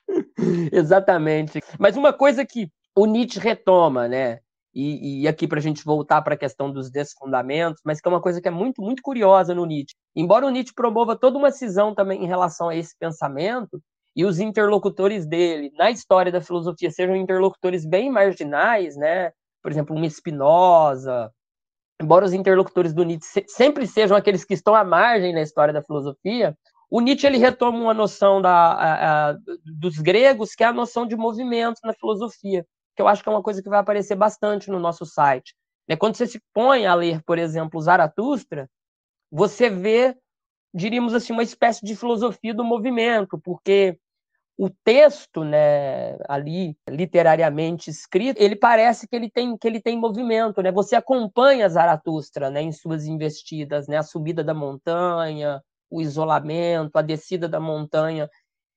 Exatamente. 0.71 1.61
Mas 1.77 1.95
uma 1.95 2.13
coisa 2.13 2.45
que 2.45 2.69
o 2.95 3.05
Nietzsche 3.05 3.39
retoma, 3.39 4.07
né? 4.07 4.39
E, 4.79 5.23
e 5.23 5.27
aqui 5.27 5.47
para 5.47 5.57
a 5.57 5.61
gente 5.61 5.83
voltar 5.83 6.21
para 6.21 6.35
a 6.35 6.37
questão 6.37 6.71
dos 6.71 6.91
desfundamentos, 6.91 7.81
mas 7.83 7.99
que 7.99 8.07
é 8.07 8.11
uma 8.11 8.21
coisa 8.21 8.39
que 8.39 8.47
é 8.47 8.51
muito, 8.51 8.79
muito 8.79 9.01
curiosa 9.01 9.55
no 9.55 9.65
Nietzsche. 9.65 9.95
Embora 10.15 10.45
o 10.45 10.51
Nietzsche 10.51 10.75
promova 10.75 11.15
toda 11.15 11.35
uma 11.35 11.49
cisão 11.49 11.95
também 11.95 12.23
em 12.23 12.27
relação 12.27 12.69
a 12.69 12.75
esse 12.75 12.95
pensamento, 12.99 13.81
e 14.15 14.23
os 14.23 14.39
interlocutores 14.39 15.25
dele 15.25 15.71
na 15.75 15.89
história 15.89 16.31
da 16.31 16.41
filosofia 16.41 16.91
sejam 16.91 17.15
interlocutores 17.15 17.87
bem 17.87 18.11
marginais, 18.11 18.95
né? 18.95 19.31
Por 19.63 19.71
exemplo, 19.71 19.95
um 19.95 20.07
Spinoza, 20.07 21.31
embora 21.99 22.25
os 22.25 22.33
interlocutores 22.33 22.93
do 22.93 23.03
Nietzsche 23.03 23.45
sempre 23.47 23.87
sejam 23.87 24.15
aqueles 24.15 24.45
que 24.45 24.53
estão 24.53 24.75
à 24.75 24.83
margem 24.83 25.33
na 25.33 25.41
história 25.41 25.73
da 25.73 25.81
filosofia, 25.81 26.55
o 26.87 27.01
Nietzsche 27.01 27.25
ele 27.25 27.39
retoma 27.39 27.79
uma 27.79 27.95
noção 27.95 28.43
da, 28.43 28.51
a, 28.51 29.29
a, 29.31 29.37
dos 29.79 29.97
gregos, 29.97 30.53
que 30.53 30.63
é 30.63 30.67
a 30.67 30.73
noção 30.73 31.07
de 31.07 31.15
movimento 31.15 31.79
na 31.83 31.93
filosofia 31.93 32.63
que 32.97 33.01
eu 33.01 33.07
acho 33.07 33.21
que 33.21 33.29
é 33.29 33.31
uma 33.31 33.43
coisa 33.43 33.61
que 33.61 33.69
vai 33.69 33.79
aparecer 33.79 34.15
bastante 34.15 34.71
no 34.71 34.79
nosso 34.79 35.05
site. 35.05 35.55
Né? 35.87 35.95
Quando 35.95 36.15
você 36.15 36.25
se 36.25 36.41
põe 36.51 36.87
a 36.87 36.95
ler, 36.95 37.21
por 37.23 37.37
exemplo, 37.37 37.79
Zaratustra, 37.79 38.67
você 39.31 39.69
vê, 39.69 40.17
diríamos 40.73 41.13
assim, 41.13 41.31
uma 41.31 41.43
espécie 41.43 41.85
de 41.85 41.95
filosofia 41.95 42.55
do 42.55 42.63
movimento, 42.63 43.39
porque 43.39 43.99
o 44.57 44.67
texto, 44.83 45.43
né, 45.43 46.17
ali 46.27 46.75
literariamente 46.89 47.91
escrito, 47.91 48.41
ele 48.41 48.55
parece 48.55 49.07
que 49.07 49.15
ele 49.15 49.29
tem 49.29 49.55
que 49.55 49.67
ele 49.67 49.79
tem 49.79 49.95
movimento, 49.95 50.63
né? 50.63 50.71
Você 50.71 50.95
acompanha 50.95 51.69
Zaratustra, 51.69 52.49
né, 52.49 52.63
em 52.63 52.71
suas 52.71 53.05
investidas, 53.05 53.87
né, 53.87 53.97
a 53.97 54.03
subida 54.03 54.43
da 54.43 54.55
montanha, 54.55 55.61
o 55.91 56.01
isolamento, 56.01 56.97
a 56.97 57.03
descida 57.03 57.47
da 57.47 57.59
montanha 57.59 58.27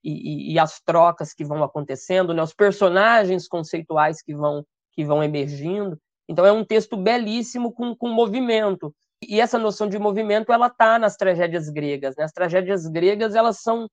e, 0.02 0.10
e, 0.12 0.52
e, 0.54 0.58
as 0.58 0.80
trocas 0.80 1.32
que 1.34 1.44
vão 1.44 1.62
acontecendo, 1.62 2.32
né, 2.32 2.42
os 2.42 2.54
personagens 2.54 3.46
conceituais 3.46 4.22
que 4.22 4.34
vão, 4.34 4.64
que 4.92 5.04
vão 5.04 5.22
emergindo. 5.22 5.98
Então 6.28 6.46
é 6.46 6.52
um 6.52 6.64
texto 6.64 6.96
belíssimo 6.96 7.72
com, 7.72 7.94
com 7.94 8.08
movimento. 8.08 8.94
E 9.22 9.40
essa 9.40 9.58
noção 9.58 9.88
de 9.88 9.98
movimento 9.98 10.52
ela 10.52 10.68
está 10.68 10.98
nas 10.98 11.16
tragédias 11.16 11.68
gregas. 11.68 12.14
Né? 12.16 12.24
As 12.24 12.32
tragédias 12.32 12.86
gregas 12.86 13.34
elas 13.34 13.60
são 13.60 13.88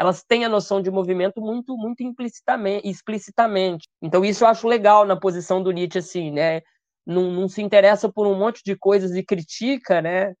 elas 0.00 0.22
têm 0.22 0.44
a 0.44 0.48
noção 0.48 0.80
de 0.80 0.92
movimento 0.92 1.40
muito 1.40 1.76
muito 1.76 2.02
implicitamente, 2.04 2.88
explicitamente. 2.88 3.88
Então 4.00 4.24
isso 4.24 4.44
eu 4.44 4.48
acho 4.48 4.68
legal 4.68 5.04
na 5.04 5.18
posição 5.18 5.60
do 5.60 5.72
Nietzsche 5.72 5.98
assim, 5.98 6.30
né? 6.30 6.62
Não, 7.04 7.32
não 7.32 7.48
se 7.48 7.62
interessa 7.62 8.08
por 8.12 8.26
um 8.26 8.38
monte 8.38 8.62
de 8.64 8.76
coisas 8.76 9.16
e 9.16 9.24
critica, 9.24 10.00
né? 10.00 10.34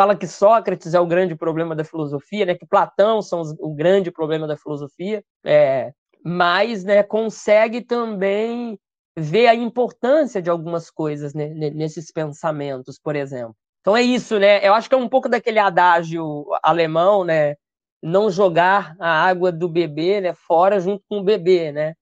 Fala 0.00 0.16
que 0.16 0.26
Sócrates 0.26 0.94
é 0.94 0.98
o 0.98 1.06
grande 1.06 1.36
problema 1.36 1.76
da 1.76 1.84
filosofia, 1.84 2.46
né, 2.46 2.54
que 2.54 2.64
Platão 2.64 3.20
são 3.20 3.42
os, 3.42 3.54
o 3.58 3.74
grande 3.74 4.10
problema 4.10 4.46
da 4.46 4.56
filosofia, 4.56 5.22
é, 5.44 5.92
mas 6.24 6.82
né, 6.84 7.02
consegue 7.02 7.82
também 7.82 8.78
ver 9.14 9.48
a 9.48 9.54
importância 9.54 10.40
de 10.40 10.48
algumas 10.48 10.90
coisas 10.90 11.34
né, 11.34 11.48
nesses 11.48 12.10
pensamentos, 12.10 12.98
por 12.98 13.14
exemplo. 13.14 13.54
Então 13.82 13.94
é 13.94 14.00
isso, 14.00 14.38
né? 14.38 14.66
Eu 14.66 14.72
acho 14.72 14.88
que 14.88 14.94
é 14.94 14.98
um 14.98 15.08
pouco 15.08 15.28
daquele 15.28 15.58
adágio 15.58 16.46
alemão, 16.62 17.22
né? 17.22 17.56
Não 18.02 18.30
jogar 18.30 18.96
a 18.98 19.22
água 19.26 19.52
do 19.52 19.68
bebê 19.68 20.22
né, 20.22 20.32
fora 20.32 20.80
junto 20.80 21.04
com 21.10 21.18
o 21.18 21.22
bebê, 21.22 21.72
né? 21.72 21.92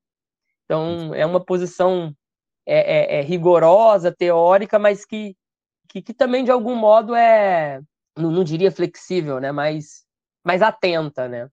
Então 0.65 1.13
é 1.17 1.27
uma 1.27 1.45
posição 1.45 2.15
é, 2.65 3.17
é, 3.17 3.19
é 3.19 3.23
rigorosa, 3.23 4.15
teórica, 4.17 4.79
mas 4.79 5.05
que 5.05 5.35
que, 5.89 6.03
que 6.03 6.15
também 6.15 6.45
de 6.45 6.51
algum 6.51 6.77
modo 6.77 7.15
é, 7.15 7.81
não, 8.17 8.31
não 8.31 8.45
diria 8.45 8.71
flexível, 8.71 9.41
né, 9.41 9.53
mas, 9.53 10.05
mas 10.45 10.63
atenta, 10.63 11.29
né? 11.29 11.49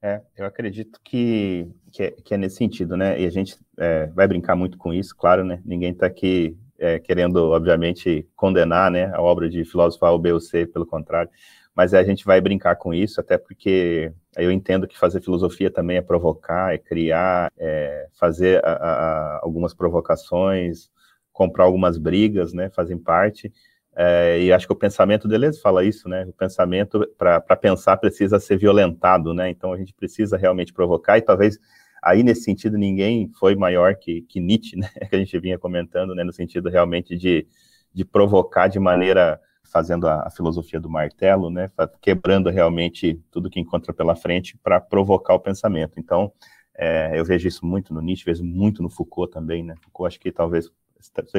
É, 0.00 0.22
eu 0.36 0.46
acredito 0.46 1.00
que, 1.02 1.68
que, 1.92 2.02
é, 2.04 2.10
que 2.12 2.32
é 2.32 2.36
nesse 2.36 2.56
sentido, 2.56 2.96
né? 2.96 3.20
E 3.20 3.26
a 3.26 3.30
gente 3.30 3.56
é, 3.76 4.06
vai 4.06 4.28
brincar 4.28 4.54
muito 4.54 4.78
com 4.78 4.92
isso, 4.92 5.14
claro, 5.16 5.44
né? 5.44 5.60
Ninguém 5.64 5.90
está 5.90 6.06
aqui 6.06 6.56
é, 6.78 6.98
querendo, 7.00 7.50
obviamente, 7.50 8.26
condenar 8.36 8.90
né, 8.90 9.12
a 9.12 9.20
obra 9.20 9.48
de 9.48 9.64
filósofo 9.64 10.06
A 10.06 10.12
ou 10.12 10.18
B 10.18 10.32
ou 10.32 10.40
C, 10.40 10.66
pelo 10.66 10.86
contrário, 10.86 11.30
mas 11.74 11.94
a 11.94 12.02
gente 12.04 12.24
vai 12.24 12.40
brincar 12.40 12.76
com 12.76 12.94
isso, 12.94 13.20
até 13.20 13.36
porque 13.36 14.12
eu 14.36 14.50
entendo 14.52 14.86
que 14.86 14.98
fazer 14.98 15.20
filosofia 15.20 15.70
também 15.70 15.96
é 15.96 16.02
provocar, 16.02 16.72
é 16.72 16.78
criar, 16.78 17.52
é 17.58 18.08
fazer 18.18 18.64
a, 18.64 18.72
a, 18.72 19.40
algumas 19.42 19.74
provocações, 19.74 20.90
comprar 21.38 21.62
algumas 21.62 21.96
brigas, 21.96 22.52
né, 22.52 22.68
fazem 22.68 22.98
parte, 22.98 23.52
é, 23.94 24.40
e 24.42 24.52
acho 24.52 24.66
que 24.66 24.72
o 24.72 24.76
pensamento 24.76 25.28
Deleuze 25.28 25.60
fala 25.60 25.84
isso, 25.84 26.08
né, 26.08 26.24
o 26.24 26.32
pensamento, 26.32 27.08
para 27.16 27.56
pensar, 27.56 27.96
precisa 27.96 28.40
ser 28.40 28.56
violentado, 28.58 29.32
né, 29.32 29.48
então 29.48 29.72
a 29.72 29.76
gente 29.76 29.94
precisa 29.94 30.36
realmente 30.36 30.72
provocar, 30.72 31.16
e 31.16 31.22
talvez 31.22 31.56
aí 32.02 32.24
nesse 32.24 32.42
sentido 32.42 32.76
ninguém 32.76 33.30
foi 33.38 33.54
maior 33.54 33.94
que, 33.94 34.22
que 34.22 34.40
Nietzsche, 34.40 34.76
né, 34.76 34.88
que 35.08 35.14
a 35.14 35.18
gente 35.18 35.38
vinha 35.38 35.56
comentando, 35.56 36.12
né, 36.12 36.24
no 36.24 36.32
sentido 36.32 36.68
realmente 36.68 37.16
de, 37.16 37.46
de 37.94 38.04
provocar 38.04 38.66
de 38.66 38.80
maneira 38.80 39.40
fazendo 39.62 40.08
a, 40.08 40.26
a, 40.26 40.30
filosofia 40.30 40.80
do 40.80 40.90
martelo, 40.90 41.50
né, 41.50 41.70
quebrando 42.00 42.50
realmente 42.50 43.22
tudo 43.30 43.48
que 43.48 43.60
encontra 43.60 43.94
pela 43.94 44.16
frente 44.16 44.58
para 44.60 44.80
provocar 44.80 45.34
o 45.34 45.40
pensamento. 45.40 46.00
Então, 46.00 46.32
é, 46.76 47.12
eu 47.18 47.24
vejo 47.24 47.46
isso 47.46 47.66
muito 47.66 47.92
no 47.92 48.00
Nietzsche, 48.00 48.24
vejo 48.24 48.44
muito 48.44 48.82
no 48.82 48.88
Foucault 48.88 49.32
também, 49.32 49.64
né? 49.64 49.74
Foucault 49.82 50.06
acho 50.06 50.20
que 50.20 50.30
talvez 50.30 50.70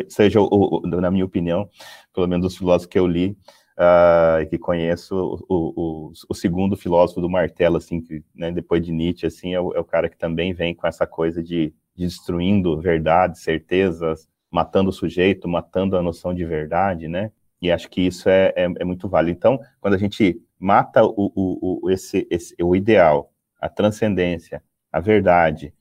seja, 0.09 0.41
o, 0.41 0.47
o, 0.51 0.87
na 0.87 1.11
minha 1.11 1.25
opinião, 1.25 1.69
pelo 2.13 2.27
menos 2.27 2.47
os 2.47 2.57
filósofos 2.57 2.87
que 2.91 2.99
eu 2.99 3.07
li 3.07 3.37
uh, 3.77 4.41
e 4.41 4.45
que 4.45 4.57
conheço, 4.57 5.43
o, 5.47 6.11
o, 6.29 6.33
segundo 6.33 6.75
filósofo 6.75 7.21
do 7.21 7.29
martelo, 7.29 7.77
assim, 7.77 8.01
que, 8.01 8.23
né, 8.35 8.51
depois 8.51 8.85
de 8.85 8.91
Nietzsche, 8.91 9.25
assim, 9.25 9.53
é 9.53 9.61
o, 9.61 9.73
é 9.73 9.79
o, 9.79 9.85
cara 9.85 10.09
que 10.09 10.17
também 10.17 10.53
vem 10.53 10.75
com 10.75 10.85
essa 10.85 11.07
coisa 11.07 11.41
de, 11.41 11.73
de 11.95 12.05
destruindo 12.05 12.79
verdades, 12.79 13.41
certezas, 13.41 14.27
matando 14.51 14.89
o 14.89 14.93
sujeito, 14.93 15.47
matando 15.47 15.95
a 15.95 16.01
noção 16.01 16.33
de 16.33 16.43
verdade, 16.43 17.07
né? 17.07 17.31
E 17.61 17.71
acho 17.71 17.89
que 17.89 18.01
isso 18.01 18.29
é, 18.29 18.53
é, 18.55 18.63
é 18.63 18.85
muito 18.85 19.07
válido. 19.07 19.37
Então, 19.37 19.59
quando 19.79 19.93
a 19.93 19.97
gente 19.97 20.41
mata 20.57 21.01
o, 21.03 21.89
esse, 21.89 22.27
esse, 22.29 22.55
o 22.61 22.75
ideal, 22.75 23.31
a 23.59 23.69
transcendência, 23.69 24.63
a 24.91 24.99
verdade, 24.99 25.73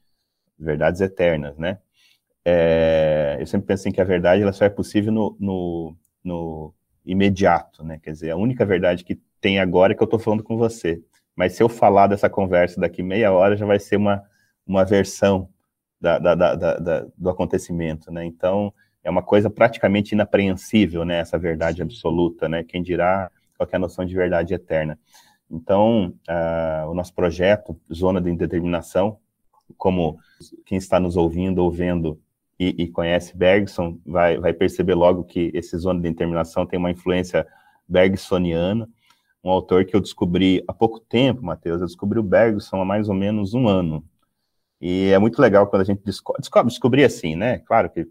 verdades 0.59 1.01
eternas, 1.01 1.57
né? 1.57 1.79
É, 2.51 3.37
eu 3.39 3.47
sempre 3.47 3.67
penso 3.67 3.87
em 3.87 3.93
que 3.93 4.01
a 4.01 4.05
verdade 4.05 4.43
ela 4.43 4.55
só 4.55 4.65
é 4.65 4.71
possível 4.71 5.13
no, 5.13 5.37
no, 5.39 5.97
no, 6.25 6.75
imediato, 7.05 7.85
né? 7.85 8.01
Quer 8.03 8.13
dizer, 8.13 8.31
a 8.31 8.37
única 8.37 8.65
verdade 8.65 9.05
que 9.05 9.21
tem 9.39 9.61
agora 9.61 9.93
é 9.93 9.95
que 9.95 10.03
eu 10.03 10.07
estou 10.07 10.19
falando 10.19 10.43
com 10.43 10.57
você. 10.57 11.03
Mas 11.37 11.53
se 11.53 11.63
eu 11.63 11.69
falar 11.69 12.07
dessa 12.07 12.31
conversa 12.31 12.81
daqui 12.81 13.03
meia 13.03 13.31
hora, 13.33 13.55
já 13.55 13.67
vai 13.67 13.79
ser 13.79 13.97
uma, 13.97 14.25
uma 14.67 14.83
versão 14.83 15.51
da, 16.01 16.19
da, 16.19 16.35
da, 16.35 17.07
do 17.17 17.29
acontecimento, 17.29 18.11
né? 18.11 18.25
Então, 18.25 18.73
é 19.05 19.11
uma 19.11 19.23
coisa 19.23 19.51
praticamente 19.51 20.15
inapreensível, 20.15 21.05
né? 21.05 21.19
Essa 21.19 21.39
verdade 21.39 21.83
absoluta, 21.83 22.49
né? 22.49 22.65
Quem 22.65 22.83
dirá 22.83 23.31
qual 23.59 23.69
é 23.71 23.77
a 23.77 23.79
noção 23.79 24.07
de 24.07 24.15
verdade 24.15 24.55
eterna. 24.55 24.99
Então, 25.51 26.15
uh, 26.29 26.91
o 26.91 26.95
nosso 26.95 27.13
projeto, 27.13 27.79
Zona 27.93 28.23
de 28.23 28.31
Indeterminação, 28.31 29.19
como 29.77 30.19
quem 30.65 30.79
está 30.79 30.99
nos 30.99 31.15
ouvindo 31.15 31.59
ou 31.59 31.71
vendo 31.71 32.19
e, 32.59 32.75
e, 32.83 32.89
conhece 32.89 33.37
Bergson, 33.37 33.99
vai, 34.05 34.39
vai 34.39 34.53
perceber 34.53 34.95
logo 34.95 35.25
que 35.25 35.51
esse 35.55 35.77
Zona 35.79 36.01
de 36.01 36.09
Indeterminação 36.09 36.67
tem 36.67 36.79
uma 36.79 36.91
influência 36.91 37.47
bergsoniana, 37.89 38.89
um 39.43 39.51
autor 39.51 39.85
que 39.85 39.95
eu 39.95 40.01
descobri 40.01 40.63
há 40.67 40.73
pouco 40.73 40.99
tempo, 40.99 41.43
Matheus, 41.43 41.81
eu 41.81 41.87
descobri 41.87 42.19
o 42.19 42.23
Bergson 42.23 42.81
há 42.81 42.85
mais 42.85 43.09
ou 43.09 43.15
menos 43.15 43.55
um 43.55 43.69
ano. 43.69 44.05
E 44.81 45.11
é 45.11 45.19
muito 45.19 45.41
legal 45.41 45.67
quando 45.67 45.83
a 45.83 45.85
gente 45.85 46.03
descobre, 46.05 46.41
descobre 46.41 46.71
descobrir 46.71 47.05
assim, 47.05 47.37
né? 47.37 47.59
Claro 47.59 47.91
que 47.91 48.07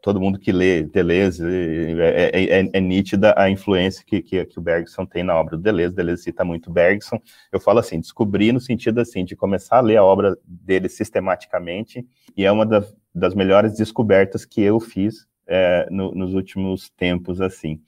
todo 0.00 0.20
mundo 0.20 0.38
que 0.38 0.52
lê 0.52 0.82
Deleuze 0.82 1.44
é, 1.44 2.30
é, 2.32 2.60
é, 2.60 2.70
é 2.72 2.80
nítida 2.80 3.34
a 3.36 3.50
influência 3.50 4.04
que, 4.04 4.22
que, 4.22 4.44
que, 4.44 4.58
o 4.58 4.62
Bergson 4.62 5.04
tem 5.04 5.22
na 5.22 5.34
obra 5.34 5.56
do 5.56 5.62
Deleuze. 5.62 5.94
Deleuze 5.94 6.22
cita 6.22 6.44
muito 6.44 6.70
Bergson. 6.70 7.20
Eu 7.52 7.60
falo 7.60 7.80
assim, 7.80 8.00
descobri 8.00 8.52
no 8.52 8.60
sentido 8.60 9.00
assim 9.00 9.24
de 9.24 9.36
começar 9.36 9.78
a 9.78 9.80
ler 9.80 9.96
a 9.96 10.04
obra 10.04 10.36
dele 10.44 10.88
sistematicamente 10.88 12.06
e 12.36 12.44
é 12.44 12.52
uma 12.52 12.64
das, 12.64 12.94
das 13.14 13.34
melhores 13.34 13.76
descobertas 13.76 14.44
que 14.44 14.60
eu 14.60 14.78
fiz 14.80 15.26
é, 15.46 15.86
no, 15.90 16.14
nos 16.14 16.34
últimos 16.34 16.90
tempos 16.90 17.40
assim. 17.40 17.80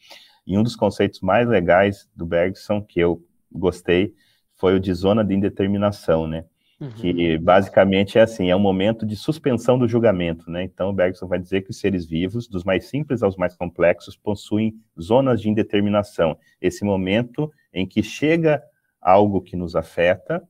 E 0.46 0.58
um 0.58 0.62
dos 0.62 0.74
conceitos 0.74 1.20
mais 1.20 1.48
legais 1.48 2.08
do 2.14 2.26
Bergson 2.26 2.82
que 2.82 3.00
eu 3.00 3.22
gostei 3.50 4.14
foi 4.56 4.74
o 4.74 4.80
de 4.80 4.92
zona 4.92 5.24
de 5.24 5.34
indeterminação, 5.34 6.26
né? 6.26 6.44
que 6.90 7.36
uhum. 7.36 7.42
basicamente 7.42 8.18
é 8.18 8.22
assim, 8.22 8.50
é 8.50 8.56
um 8.56 8.60
momento 8.60 9.06
de 9.06 9.14
suspensão 9.14 9.78
do 9.78 9.86
julgamento, 9.86 10.50
né? 10.50 10.64
Então, 10.64 10.90
o 10.90 10.92
Bergson 10.92 11.28
vai 11.28 11.38
dizer 11.38 11.62
que 11.62 11.70
os 11.70 11.78
seres 11.78 12.06
vivos, 12.06 12.48
dos 12.48 12.64
mais 12.64 12.86
simples 12.86 13.22
aos 13.22 13.36
mais 13.36 13.54
complexos, 13.54 14.16
possuem 14.16 14.74
zonas 15.00 15.40
de 15.40 15.48
indeterminação. 15.48 16.36
Esse 16.60 16.84
momento 16.84 17.52
em 17.72 17.86
que 17.86 18.02
chega 18.02 18.62
algo 19.00 19.40
que 19.40 19.56
nos 19.56 19.76
afeta, 19.76 20.42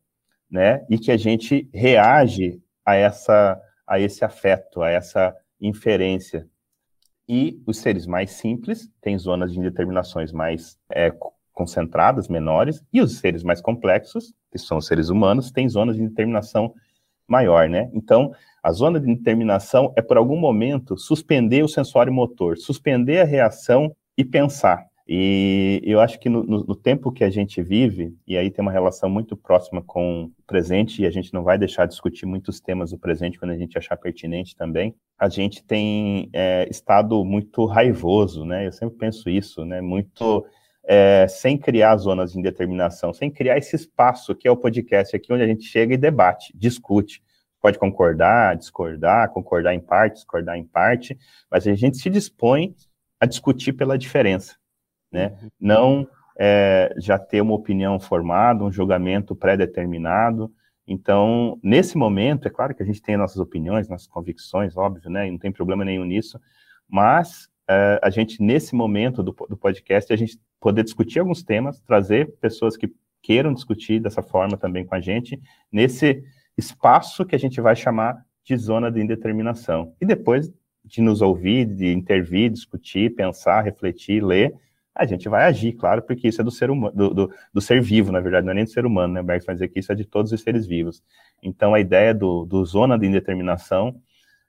né? 0.51 0.85
E 0.89 0.99
que 0.99 1.11
a 1.11 1.17
gente 1.17 1.69
reage 1.73 2.61
a 2.85 2.95
essa 2.95 3.61
a 3.87 4.01
esse 4.01 4.25
afeto, 4.25 4.83
a 4.83 4.91
essa 4.91 5.35
inferência. 5.61 6.49
E 7.29 7.63
os 7.67 7.79
seres 7.79 8.07
mais 8.07 8.33
simples 8.33 8.91
têm 9.01 9.17
zonas 9.19 9.53
de 9.53 9.59
indeterminações 9.59 10.33
mais 10.33 10.79
é, 10.91 11.13
concentradas, 11.53 12.29
menores, 12.29 12.83
e 12.93 13.01
os 13.01 13.19
seres 13.19 13.43
mais 13.43 13.61
complexos, 13.61 14.35
que 14.51 14.59
são 14.59 14.79
os 14.79 14.87
seres 14.87 15.09
humanos, 15.09 15.51
têm 15.51 15.69
zonas 15.69 15.97
de 15.97 16.07
determinação 16.07 16.75
maior, 17.29 17.69
né? 17.69 17.91
Então, 17.95 18.35
a 18.63 18.73
zona 18.73 19.01
de 19.01 19.07
determinação 19.07 19.93
é, 19.97 20.03
por 20.03 20.17
algum 20.17 20.39
momento, 20.39 20.97
suspender 20.97 21.63
o 21.63 21.69
sensório 21.69 22.13
motor, 22.13 22.59
suspender 22.59 23.21
a 23.21 23.25
reação 23.25 23.95
e 24.17 24.25
pensar. 24.25 24.87
E 25.15 25.83
eu 25.85 26.01
acho 26.01 26.19
que 26.19 26.31
no, 26.31 26.43
no, 26.43 26.75
tempo 26.75 27.13
que 27.13 27.23
a 27.23 27.29
gente 27.29 27.63
vive, 27.63 28.17
e 28.27 28.35
aí 28.35 28.51
tem 28.51 28.63
uma 28.63 28.73
relação 28.73 29.11
muito 29.11 29.37
próxima 29.37 29.83
com 29.83 30.25
o 30.25 30.43
presente, 30.47 31.03
e 31.03 31.07
a 31.07 31.11
gente 31.11 31.35
não 31.35 31.43
vai 31.43 31.59
deixar 31.59 31.85
de 31.85 31.91
discutir 31.91 32.25
muitos 32.25 32.63
temas 32.63 32.93
do 32.93 32.99
presente 32.99 33.39
quando 33.39 33.51
a 33.51 33.59
gente 33.59 33.77
achar 33.77 33.95
pertinente 33.99 34.57
também, 34.57 34.95
a 35.19 35.29
gente 35.29 35.63
tem 35.63 36.31
é, 36.33 36.67
estado 36.71 37.23
muito 37.27 37.67
raivoso, 37.67 38.47
né? 38.47 38.67
Eu 38.67 38.73
sempre 38.73 38.97
penso 38.97 39.29
isso, 39.29 39.67
né? 39.67 39.83
Muito 39.83 40.47
é, 40.83 41.27
sem 41.29 41.59
criar 41.59 41.95
zonas 41.99 42.33
de 42.33 42.39
indeterminação, 42.39 43.13
sem 43.13 43.31
criar 43.31 43.59
esse 43.59 43.77
espaço 43.77 44.35
que 44.35 44.49
é 44.49 44.51
o 44.51 44.57
podcast 44.57 45.15
aqui, 45.15 45.31
onde 45.31 45.43
a 45.43 45.47
gente 45.47 45.65
chega 45.65 45.93
e 45.93 45.99
debate, 45.99 46.57
discute. 46.57 47.23
Pode 47.61 47.79
concordar, 47.79 48.57
discordar, 48.57 49.29
concordar 49.29 49.75
em 49.75 49.81
parte, 49.81 50.15
discordar 50.15 50.57
em 50.57 50.65
parte, 50.65 51.19
mas 51.51 51.67
a 51.67 51.75
gente 51.75 51.99
se 51.99 52.09
dispõe 52.09 52.75
a 53.21 53.27
discutir 53.27 53.75
pela 53.75 53.99
diferença, 53.99 54.57
né? 55.13 55.37
Uhum. 55.43 55.49
Não 55.61 56.09
é, 56.39 56.95
já 56.99 57.19
ter 57.19 57.41
uma 57.41 57.55
opinião 57.55 58.01
formada, 58.01 58.65
um 58.65 58.73
julgamento 58.73 59.35
pré-determinado. 59.35 60.53
Então, 60.87 61.59
nesse 61.63 61.97
momento, 61.97 62.49
é 62.49 62.51
claro 62.51 62.75
que 62.75 62.83
a 62.83 62.87
gente 62.87 63.03
tem 63.03 63.17
nossas 63.17 63.39
opiniões, 63.39 63.89
nossas 63.89 64.09
convicções, 64.09 64.77
óbvio, 64.77 65.11
né? 65.11 65.29
E 65.29 65.31
não 65.31 65.39
tem 65.39 65.53
problema 65.53 65.85
nenhum 65.85 66.05
nisso, 66.05 66.41
mas 66.89 67.49
é, 67.69 68.01
a 68.03 68.11
gente, 68.11 68.43
nesse 68.43 68.75
momento 68.75 69.23
do, 69.23 69.33
do 69.49 69.57
podcast, 69.57 70.13
a 70.13 70.17
gente 70.17 70.39
poder 70.61 70.83
discutir 70.83 71.21
alguns 71.21 71.43
temas, 71.43 71.81
trazer 71.81 72.33
pessoas 72.41 72.77
que 72.77 72.93
queiram 73.23 73.55
discutir 73.55 74.01
dessa 74.01 74.23
forma 74.23 74.57
também 74.57 74.85
com 74.85 74.95
a 74.95 75.01
gente, 75.01 75.41
nesse 75.71 76.23
espaço 76.57 77.25
que 77.25 77.37
a 77.37 77.39
gente 77.39 77.61
vai 77.61 77.77
chamar 77.77 78.25
de 78.45 78.57
zona 78.57 78.91
de 78.91 79.01
indeterminação. 79.01 79.95
E 80.01 80.05
depois 80.05 80.53
de 80.85 81.01
nos 81.01 81.23
ouvir, 81.23 81.65
de 81.65 81.93
intervir, 81.93 82.51
discutir, 82.51 83.15
pensar, 83.15 83.63
refletir, 83.63 84.23
ler, 84.23 84.53
a 84.95 85.07
gente 85.07 85.29
vai 85.29 85.45
agir, 85.45 85.73
claro, 85.73 86.03
porque 86.03 86.29
isso 86.29 86.41
é 86.41 86.45
do 86.45 86.51
ser 86.51 86.71
humano, 86.71 86.95
do, 86.95 87.15
do, 87.15 87.35
do, 87.53 87.61
ser 87.61 87.81
vivo, 87.81 88.13
na 88.13 88.21
verdade, 88.21 88.45
não 88.45 88.53
é 88.53 88.57
nem 88.57 88.65
do 88.65 88.71
ser 88.71 88.85
humano, 88.85 89.15
né? 89.15 89.21
O 89.21 89.25
Berg 89.25 89.45
vai 89.45 89.55
dizer 89.55 89.69
que 89.69 89.81
isso 89.81 89.91
é 89.91 89.95
de 89.95 90.05
todos 90.05 90.33
os 90.33 90.41
seres 90.43 90.67
vivos. 90.67 91.03
Então, 91.43 91.73
a 91.73 91.81
ideia 91.81 92.15
do, 92.15 92.45
do 92.45 92.65
zona 92.65 92.99
de 92.99 93.07
indeterminação 93.07 93.97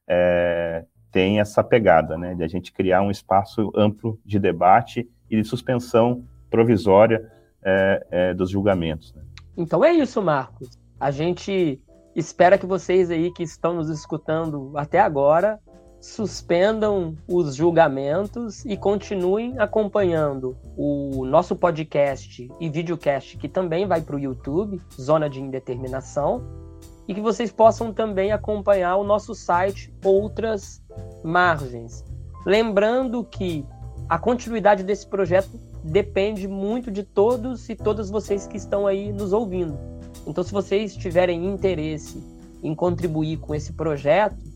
é, 0.08 0.86
tem 1.12 1.40
essa 1.40 1.64
pegada, 1.64 2.18
né? 2.18 2.36
De 2.36 2.44
a 2.44 2.48
gente 2.48 2.74
criar 2.74 3.02
um 3.02 3.10
espaço 3.10 3.72
amplo 3.76 4.20
de 4.26 4.38
debate 4.38 5.10
e 5.30 5.42
de 5.42 5.48
suspensão 5.48 6.26
provisória 6.50 7.32
é, 7.64 8.08
é, 8.12 8.34
dos 8.34 8.50
julgamentos. 8.50 9.14
Né? 9.14 9.24
Então 9.56 9.84
é 9.84 9.94
isso, 9.94 10.22
Marcos. 10.22 10.78
A 11.00 11.10
gente 11.10 11.82
espera 12.16 12.58
que 12.58 12.66
vocês 12.66 13.10
aí 13.10 13.32
que 13.32 13.44
estão 13.44 13.74
nos 13.74 13.90
escutando 13.90 14.74
até 14.76 15.00
agora 15.00 15.60
suspendam 16.04 17.16
os 17.30 17.56
julgamentos 17.56 18.66
e 18.66 18.76
continuem 18.76 19.58
acompanhando 19.58 20.58
o 20.76 21.26
nosso 21.26 21.56
podcast 21.56 22.52
e 22.60 22.70
videocast 22.70 23.38
que 23.38 23.48
também 23.48 23.88
vai 23.88 24.02
para 24.02 24.18
o 24.18 24.20
YouTube, 24.20 24.82
Zona 25.00 25.30
de 25.30 25.40
Indeterminação, 25.40 26.44
e 27.08 27.14
que 27.14 27.22
vocês 27.22 27.54
possam 27.54 27.94
também 27.94 28.34
acompanhar 28.34 28.98
o 28.98 29.06
nosso 29.06 29.34
site 29.34 29.94
Outras 30.04 30.84
Margens. 31.24 32.04
Lembrando 32.46 33.24
que 33.24 33.66
a 34.10 34.20
continuidade 34.20 34.84
desse 34.84 35.08
projeto 35.08 35.58
depende 35.86 36.50
muito 36.50 36.92
de 36.92 37.04
todos 37.04 37.70
e 37.70 37.76
todas 37.78 38.10
vocês 38.10 38.46
que 38.46 38.58
estão 38.58 38.86
aí 38.86 39.14
nos 39.14 39.32
ouvindo. 39.32 39.80
Então, 40.28 40.44
se 40.44 40.52
vocês 40.52 40.98
tiverem 40.98 41.46
interesse 41.46 42.22
em 42.62 42.76
contribuir 42.76 43.38
com 43.38 43.56
esse 43.56 43.72
projeto, 43.72 44.53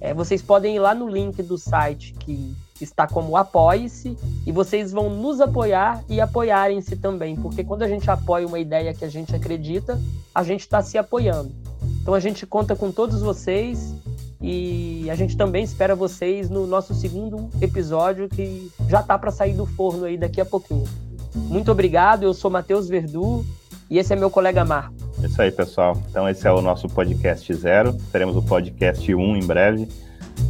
é, 0.00 0.14
vocês 0.14 0.42
podem 0.42 0.76
ir 0.76 0.78
lá 0.78 0.94
no 0.94 1.08
link 1.08 1.42
do 1.42 1.58
site 1.58 2.14
que 2.18 2.56
está 2.80 3.06
como 3.06 3.36
Apoie-se 3.36 4.16
e 4.46 4.52
vocês 4.52 4.92
vão 4.92 5.10
nos 5.10 5.40
apoiar 5.40 6.02
e 6.08 6.20
apoiarem-se 6.20 6.96
também, 6.96 7.36
porque 7.36 7.62
quando 7.62 7.82
a 7.82 7.88
gente 7.88 8.10
apoia 8.10 8.46
uma 8.46 8.58
ideia 8.58 8.94
que 8.94 9.04
a 9.04 9.08
gente 9.08 9.34
acredita, 9.34 10.00
a 10.34 10.42
gente 10.42 10.60
está 10.60 10.82
se 10.82 10.96
apoiando. 10.96 11.52
Então 12.00 12.14
a 12.14 12.20
gente 12.20 12.46
conta 12.46 12.74
com 12.74 12.90
todos 12.90 13.20
vocês 13.20 13.94
e 14.40 15.08
a 15.10 15.14
gente 15.14 15.36
também 15.36 15.62
espera 15.62 15.94
vocês 15.94 16.48
no 16.48 16.66
nosso 16.66 16.94
segundo 16.94 17.50
episódio, 17.60 18.28
que 18.28 18.70
já 18.88 19.02
tá 19.02 19.18
para 19.18 19.30
sair 19.30 19.52
do 19.52 19.66
forno 19.66 20.06
aí 20.06 20.16
daqui 20.16 20.40
a 20.40 20.46
pouquinho. 20.46 20.88
Muito 21.34 21.70
obrigado, 21.70 22.22
eu 22.22 22.32
sou 22.32 22.50
Matheus 22.50 22.88
Verdu 22.88 23.44
e 23.90 23.98
esse 23.98 24.12
é 24.12 24.16
meu 24.16 24.30
colega 24.30 24.64
Marco. 24.64 24.99
É 25.22 25.26
isso 25.26 25.42
aí, 25.42 25.50
pessoal. 25.50 26.00
Então, 26.08 26.28
esse 26.28 26.46
é 26.46 26.52
o 26.52 26.62
nosso 26.62 26.88
podcast 26.88 27.52
zero. 27.54 27.92
Teremos 28.10 28.36
o 28.36 28.42
podcast 28.42 29.14
1 29.14 29.20
um 29.20 29.36
em 29.36 29.44
breve. 29.44 29.88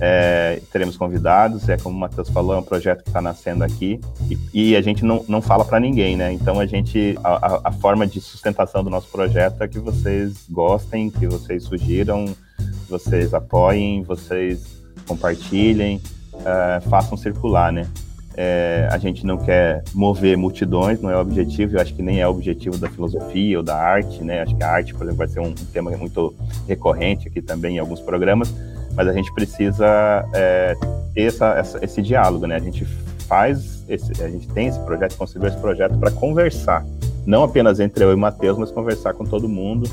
É, 0.01 0.63
teremos 0.73 0.97
convidados, 0.97 1.69
é 1.69 1.77
como 1.77 1.97
o 1.97 1.99
Matheus 1.99 2.29
falou, 2.29 2.55
é 2.55 2.59
um 2.59 2.63
projeto 2.63 3.03
que 3.03 3.11
está 3.11 3.21
nascendo 3.21 3.65
aqui 3.65 4.01
e, 4.31 4.71
e, 4.71 4.77
a 4.77 4.81
gente 4.81 5.05
não, 5.05 5.25
não 5.29 5.43
fala 5.43 5.65
para 5.65 5.81
ninguém, 5.81 6.17
né? 6.17 6.33
Então 6.33 6.61
a 6.61 6.67
gente, 6.67 7.19
a, 7.25 7.69
a, 7.69 7.73
forma 7.73 8.07
de 8.07 8.21
sustentação 8.21 8.85
do 8.85 8.89
nosso 8.89 9.09
projeto 9.09 9.63
é 9.63 9.69
que 9.69 9.79
vocês 9.79 10.45
gostem, 10.49 11.11
que 11.11 11.27
vocês 11.27 11.65
sugiram, 11.65 12.25
vocês 12.89 13.35
apoiem, 13.35 14.03
vocês 14.03 14.81
compartilhem, 15.07 16.01
uh, 16.35 16.89
façam 16.89 17.17
circular, 17.17 17.73
né? 17.73 17.87
É, 18.43 18.89
a 18.91 18.97
gente 18.97 19.27
não 19.27 19.37
quer 19.37 19.85
mover 19.93 20.35
multidões, 20.35 20.99
não 21.03 21.11
é 21.11 21.17
o 21.17 21.21
objetivo, 21.21 21.77
eu 21.77 21.81
acho 21.83 21.93
que 21.93 22.03
nem 22.03 22.23
é 22.23 22.27
o 22.27 22.31
objetivo 22.31 22.79
da 22.79 22.89
filosofia 22.89 23.59
ou 23.59 23.63
da 23.63 23.77
arte, 23.77 24.25
né? 24.25 24.41
Acho 24.41 24.57
que 24.57 24.65
a 24.65 24.71
arte, 24.71 24.95
por 24.95 25.03
exemplo, 25.03 25.19
vai 25.19 25.29
ser 25.29 25.41
um 25.41 25.53
tema 25.53 25.91
muito 25.91 26.35
recorrente 26.67 27.29
aqui 27.29 27.43
também 27.43 27.77
em 27.77 27.79
alguns 27.79 28.01
programas, 28.01 28.51
mas 28.97 29.07
a 29.07 29.13
gente 29.13 29.31
precisa 29.35 30.27
é, 30.33 30.75
ter 31.13 31.25
essa, 31.25 31.49
essa, 31.51 31.85
esse 31.85 32.01
diálogo, 32.01 32.47
né? 32.47 32.57
A 32.57 32.61
gente 32.61 32.87
faz, 33.29 33.85
esse, 33.87 34.11
a 34.23 34.29
gente 34.31 34.49
tem 34.49 34.69
esse 34.69 34.81
projeto, 34.81 35.19
concebeu 35.19 35.49
esse 35.49 35.59
projeto 35.59 35.99
para 35.99 36.11
conversar, 36.11 36.83
não 37.27 37.45
apenas 37.45 37.79
entre 37.79 38.03
eu 38.05 38.11
e 38.11 38.15
o 38.15 38.19
Matheus, 38.19 38.57
mas 38.57 38.71
conversar 38.71 39.13
com 39.13 39.27
todo 39.27 39.51
mundo 39.51 39.87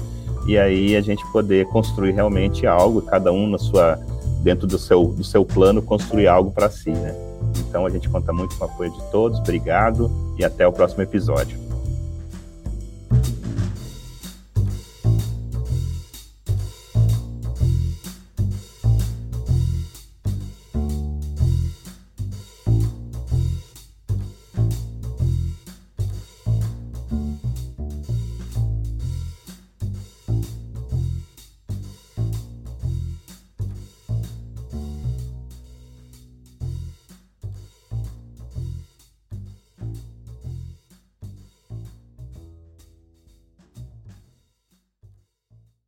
e 0.48 0.58
aí 0.58 0.96
a 0.96 1.02
gente 1.02 1.22
poder 1.34 1.66
construir 1.66 2.14
realmente 2.14 2.66
algo, 2.66 3.02
cada 3.02 3.30
um 3.30 3.46
na 3.46 3.58
sua 3.58 4.00
dentro 4.42 4.66
do 4.66 4.80
seu, 4.80 5.08
do 5.08 5.24
seu 5.26 5.44
plano 5.44 5.82
construir 5.82 6.30
algo 6.30 6.50
para 6.50 6.70
si, 6.70 6.92
né? 6.92 7.14
Então 7.58 7.86
a 7.86 7.90
gente 7.90 8.10
conta 8.10 8.34
muito 8.34 8.56
com 8.58 8.66
o 8.66 8.68
apoio 8.68 8.92
de 8.92 9.12
todos. 9.12 9.40
Obrigado 9.40 10.12
e 10.38 10.44
até 10.44 10.68
o 10.68 10.72
próximo 10.72 11.04
episódio. 11.04 11.67